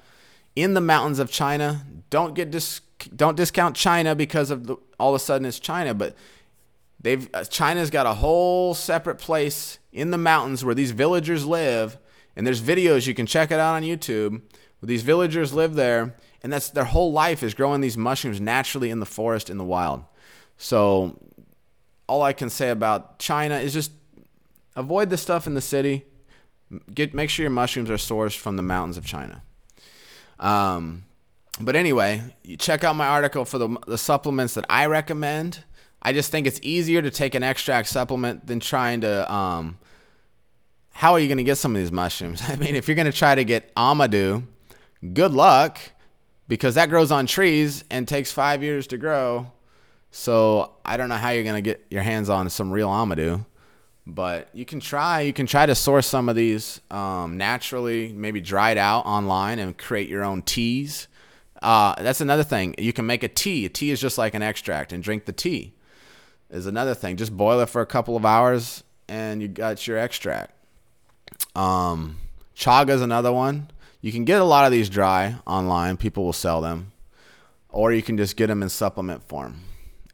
in 0.55 0.75
the 0.75 0.81
mountains 0.81 1.19
of 1.19 1.31
China. 1.31 1.85
Don't 2.11 2.35
get 2.35 2.51
dis- 2.51 2.81
don't 3.15 3.37
discount 3.37 3.77
China 3.77 4.15
because 4.15 4.51
of 4.51 4.67
the, 4.67 4.77
all 4.99 5.15
of 5.15 5.21
a 5.21 5.25
sudden 5.25 5.47
it's 5.47 5.59
China, 5.59 5.95
but 5.95 6.15
they've 7.01 7.29
uh, 7.35 7.45
China's 7.45 7.91
got 7.91 8.07
a 8.07 8.15
whole 8.15 8.75
separate 8.75 9.19
place 9.19 9.79
in 9.93 10.11
the 10.11 10.19
mountains 10.19 10.65
where 10.65 10.75
these 10.75 10.93
villagers 10.93 11.45
live, 11.45 11.99
and 12.37 12.47
there's 12.47 12.61
videos 12.61 13.07
you 13.07 13.15
can 13.15 13.27
check 13.27 13.51
it 13.51 13.59
out 13.59 13.75
on 13.75 13.83
YouTube. 13.83 14.43
Where 14.81 14.89
these 14.89 15.03
villagers 15.03 15.53
live 15.53 15.75
there 15.75 16.17
and 16.43 16.53
that's 16.53 16.71
their 16.71 16.85
whole 16.85 17.13
life 17.13 17.43
is 17.43 17.55
growing 17.55 17.81
these 17.81 17.97
mushrooms 17.97 18.41
naturally 18.41 18.91
in 18.91 19.01
the 19.01 19.07
forest 19.07 19.49
in 19.49 19.59
the 19.59 19.65
wild. 19.65 20.05
So 20.57 21.19
all 22.09 22.23
I 22.23 22.33
can 22.33 22.51
say 22.51 22.71
about 22.71 23.19
China 23.19 23.57
is 23.59 23.73
just 23.73 23.93
avoid 24.75 25.11
the 25.11 25.17
stuff 25.17 25.47
in 25.47 25.55
the 25.55 25.61
city. 25.61 26.05
Get 26.93 27.15
make 27.15 27.31
sure 27.31 27.45
your 27.45 27.51
mushrooms 27.51 27.91
are 27.91 27.95
sourced 27.95 28.37
from 28.37 28.57
the 28.57 28.63
mountains 28.63 28.97
of 28.97 29.07
China. 29.07 29.43
Um, 30.43 31.05
but 31.61 31.77
anyway, 31.77 32.23
you 32.43 32.57
check 32.57 32.85
out 32.85 32.97
my 32.97 33.07
article 33.07 33.45
for 33.45 33.59
the, 33.59 33.77
the 33.87 33.99
supplements 33.99 34.55
that 34.55 34.67
I 34.69 34.87
recommend. 34.87 35.65
I 36.03 36.13
just 36.13 36.31
think 36.31 36.47
it's 36.47 36.61
easier 36.63 37.01
to 37.01 37.11
take 37.11 37.35
an 37.35 37.43
extract 37.43 37.89
supplement 37.89 38.47
than 38.47 38.61
trying 38.61 39.03
to. 39.03 39.33
Um, 39.33 39.79
how 40.91 41.13
are 41.13 41.21
you 41.21 41.29
going 41.29 41.39
to 41.39 41.45
get 41.45 41.57
some 41.57 41.75
of 41.75 41.81
these 41.81 41.93
mushrooms? 41.93 42.43
I 42.49 42.57
mean, 42.57 42.75
if 42.75 42.89
you're 42.89 42.97
going 42.97 43.11
to 43.11 43.17
try 43.17 43.35
to 43.35 43.45
get 43.45 43.75
Amadou, 43.77 44.45
good 45.15 45.33
luck 45.33 45.79
because 46.49 46.75
that 46.75 46.91
grows 46.91 47.11
on 47.11 47.27
trees 47.27 47.85
and 47.91 48.07
takes 48.07 48.31
five 48.31 48.63
years 48.63 48.87
to 48.89 48.99
grow. 48.99 49.51
So 50.11 50.73
I 50.85 50.99
don't 50.99 51.09
know 51.09 51.17
how 51.17 51.31
you're 51.31 51.45
gonna 51.45 51.63
get 51.63 51.87
your 51.91 52.03
hands 52.03 52.29
on 52.29 52.51
some 52.51 52.71
real 52.71 52.89
Amadou, 52.89 53.47
but 54.07 54.49
you 54.53 54.65
can 54.65 54.81
try. 54.81 55.21
You 55.21 55.33
can 55.33 55.47
try 55.47 55.67
to 55.67 55.75
source 55.75 56.07
some 56.07 56.29
of 56.29 56.37
these 56.37 56.81
um, 56.91 57.37
naturally, 57.37 58.13
maybe 58.13 58.41
dried 58.41 58.79
out 58.79 59.07
online, 59.07 59.59
and 59.59 59.77
create 59.77 60.09
your 60.09 60.25
own 60.25 60.43
teas. 60.43 61.09
Uh, 61.61 61.95
that's 62.03 62.21
another 62.21 62.43
thing. 62.43 62.75
You 62.79 62.93
can 62.93 63.07
make 63.07 63.23
a 63.23 63.29
tea. 63.29 63.65
A 63.67 63.69
tea 63.69 63.91
is 63.91 64.01
just 64.01 64.19
like 64.19 64.35
an 64.35 64.43
extract, 64.43 64.93
and 64.93 65.03
drink 65.03 65.25
the 65.25 65.33
tea. 65.33 65.75
Is 66.51 66.67
another 66.67 66.95
thing. 66.95 67.17
Just 67.17 67.37
boil 67.37 67.61
it 67.61 67.71
for 67.71 67.81
a 67.81 67.87
couple 67.87 68.17
of 68.17 68.27
hours, 68.27 68.85
and 69.09 69.41
you 69.41 69.49
got 69.49 69.87
your 69.87 69.99
extract. 69.99 70.53
Um, 71.55 72.19
chaga 72.57 72.91
is 72.91 73.03
another 73.03 73.33
one. 73.33 73.71
You 74.01 74.11
can 74.11 74.25
get 74.25 74.41
a 74.41 74.45
lot 74.45 74.67
of 74.67 74.73
these 74.73 74.89
dry 74.89 75.37
online. 75.47 75.97
People 75.97 76.25
will 76.25 76.33
sell 76.33 76.61
them. 76.61 76.93
Or 77.69 77.93
you 77.93 78.03
can 78.03 78.17
just 78.17 78.37
get 78.37 78.49
them 78.49 78.63
in 78.63 78.69
supplement 78.69 79.23
form. 79.23 79.61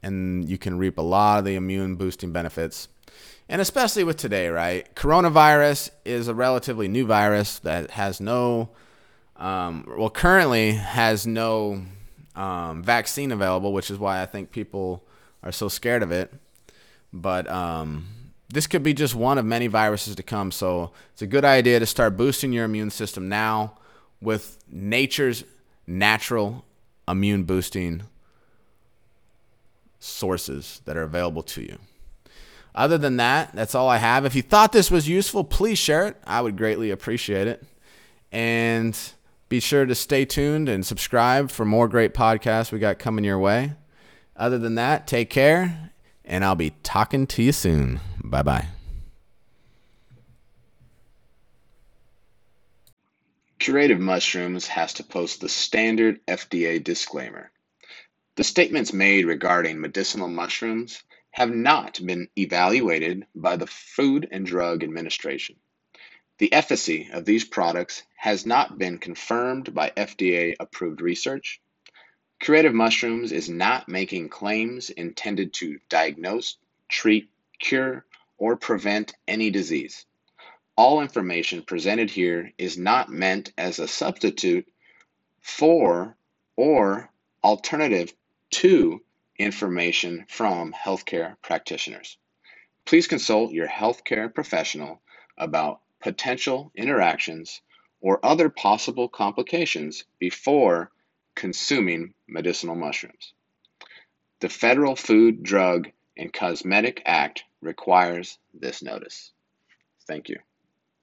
And 0.02 0.48
you 0.48 0.58
can 0.58 0.78
reap 0.78 0.98
a 0.98 1.02
lot 1.02 1.38
of 1.38 1.44
the 1.44 1.56
immune 1.56 1.96
boosting 1.96 2.30
benefits. 2.30 2.88
And 3.48 3.60
especially 3.62 4.04
with 4.04 4.18
today, 4.18 4.48
right? 4.48 4.94
Coronavirus 4.94 5.90
is 6.04 6.28
a 6.28 6.34
relatively 6.34 6.86
new 6.86 7.06
virus 7.06 7.58
that 7.60 7.92
has 7.92 8.20
no, 8.20 8.68
um, 9.36 9.86
well, 9.96 10.10
currently 10.10 10.72
has 10.72 11.26
no 11.26 11.82
um, 12.36 12.82
vaccine 12.82 13.32
available, 13.32 13.72
which 13.72 13.90
is 13.90 13.98
why 13.98 14.20
I 14.20 14.26
think 14.26 14.50
people 14.50 15.02
are 15.42 15.52
so 15.52 15.68
scared 15.68 16.02
of 16.02 16.12
it. 16.12 16.32
But 17.10 17.48
um, 17.48 18.06
this 18.50 18.66
could 18.66 18.82
be 18.82 18.92
just 18.92 19.14
one 19.14 19.38
of 19.38 19.46
many 19.46 19.66
viruses 19.66 20.14
to 20.16 20.22
come. 20.22 20.50
So 20.50 20.92
it's 21.12 21.22
a 21.22 21.26
good 21.26 21.44
idea 21.44 21.80
to 21.80 21.86
start 21.86 22.18
boosting 22.18 22.52
your 22.52 22.66
immune 22.66 22.90
system 22.90 23.30
now 23.30 23.78
with 24.20 24.58
nature's 24.70 25.44
natural 25.86 26.66
immune 27.06 27.44
boosting 27.44 28.02
sources 30.00 30.82
that 30.84 30.98
are 30.98 31.02
available 31.02 31.42
to 31.42 31.62
you. 31.62 31.78
Other 32.78 32.96
than 32.96 33.16
that, 33.16 33.50
that's 33.54 33.74
all 33.74 33.88
I 33.88 33.96
have. 33.96 34.24
If 34.24 34.36
you 34.36 34.42
thought 34.42 34.70
this 34.70 34.88
was 34.88 35.08
useful, 35.08 35.42
please 35.42 35.78
share 35.78 36.06
it. 36.06 36.16
I 36.24 36.40
would 36.40 36.56
greatly 36.56 36.92
appreciate 36.92 37.48
it. 37.48 37.64
And 38.30 38.96
be 39.48 39.58
sure 39.58 39.84
to 39.84 39.96
stay 39.96 40.24
tuned 40.24 40.68
and 40.68 40.86
subscribe 40.86 41.50
for 41.50 41.64
more 41.64 41.88
great 41.88 42.14
podcasts 42.14 42.70
we 42.70 42.78
got 42.78 43.00
coming 43.00 43.24
your 43.24 43.40
way. 43.40 43.72
Other 44.36 44.58
than 44.58 44.76
that, 44.76 45.08
take 45.08 45.28
care, 45.28 45.90
and 46.24 46.44
I'll 46.44 46.54
be 46.54 46.72
talking 46.84 47.26
to 47.26 47.42
you 47.42 47.50
soon. 47.50 47.98
Bye 48.22 48.44
bye. 48.44 48.68
Curative 53.58 53.98
Mushrooms 53.98 54.68
has 54.68 54.92
to 54.94 55.02
post 55.02 55.40
the 55.40 55.48
standard 55.48 56.24
FDA 56.28 56.84
disclaimer. 56.84 57.50
The 58.36 58.44
statements 58.44 58.92
made 58.92 59.26
regarding 59.26 59.80
medicinal 59.80 60.28
mushrooms 60.28 61.02
have 61.38 61.54
not 61.54 62.04
been 62.04 62.28
evaluated 62.36 63.24
by 63.32 63.54
the 63.54 63.68
Food 63.68 64.26
and 64.32 64.44
Drug 64.44 64.82
Administration. 64.82 65.54
The 66.38 66.52
efficacy 66.52 67.10
of 67.12 67.24
these 67.24 67.44
products 67.44 68.02
has 68.16 68.44
not 68.44 68.76
been 68.76 68.98
confirmed 68.98 69.72
by 69.72 69.90
FDA 69.90 70.56
approved 70.58 71.00
research. 71.00 71.60
Curative 72.40 72.74
Mushrooms 72.74 73.30
is 73.30 73.48
not 73.48 73.88
making 73.88 74.30
claims 74.30 74.90
intended 74.90 75.52
to 75.54 75.78
diagnose, 75.88 76.56
treat, 76.88 77.30
cure, 77.60 78.04
or 78.36 78.56
prevent 78.56 79.14
any 79.28 79.50
disease. 79.50 80.06
All 80.76 81.00
information 81.00 81.62
presented 81.62 82.10
here 82.10 82.52
is 82.58 82.76
not 82.76 83.10
meant 83.10 83.52
as 83.56 83.78
a 83.78 83.86
substitute 83.86 84.66
for 85.40 86.16
or 86.56 87.12
alternative 87.44 88.12
to 88.50 89.02
information 89.38 90.24
from 90.28 90.72
healthcare 90.72 91.36
practitioners. 91.42 92.18
Please 92.84 93.06
consult 93.06 93.52
your 93.52 93.68
healthcare 93.68 94.32
professional 94.32 95.00
about 95.36 95.80
potential 96.00 96.72
interactions 96.74 97.60
or 98.00 98.24
other 98.24 98.48
possible 98.48 99.08
complications 99.08 100.04
before 100.18 100.90
consuming 101.34 102.14
medicinal 102.26 102.74
mushrooms. 102.74 103.32
The 104.40 104.48
Federal 104.48 104.96
Food, 104.96 105.42
Drug, 105.42 105.90
and 106.16 106.32
Cosmetic 106.32 107.02
Act 107.04 107.44
requires 107.60 108.38
this 108.54 108.82
notice. 108.82 109.32
Thank 110.06 110.28
you. 110.28 110.38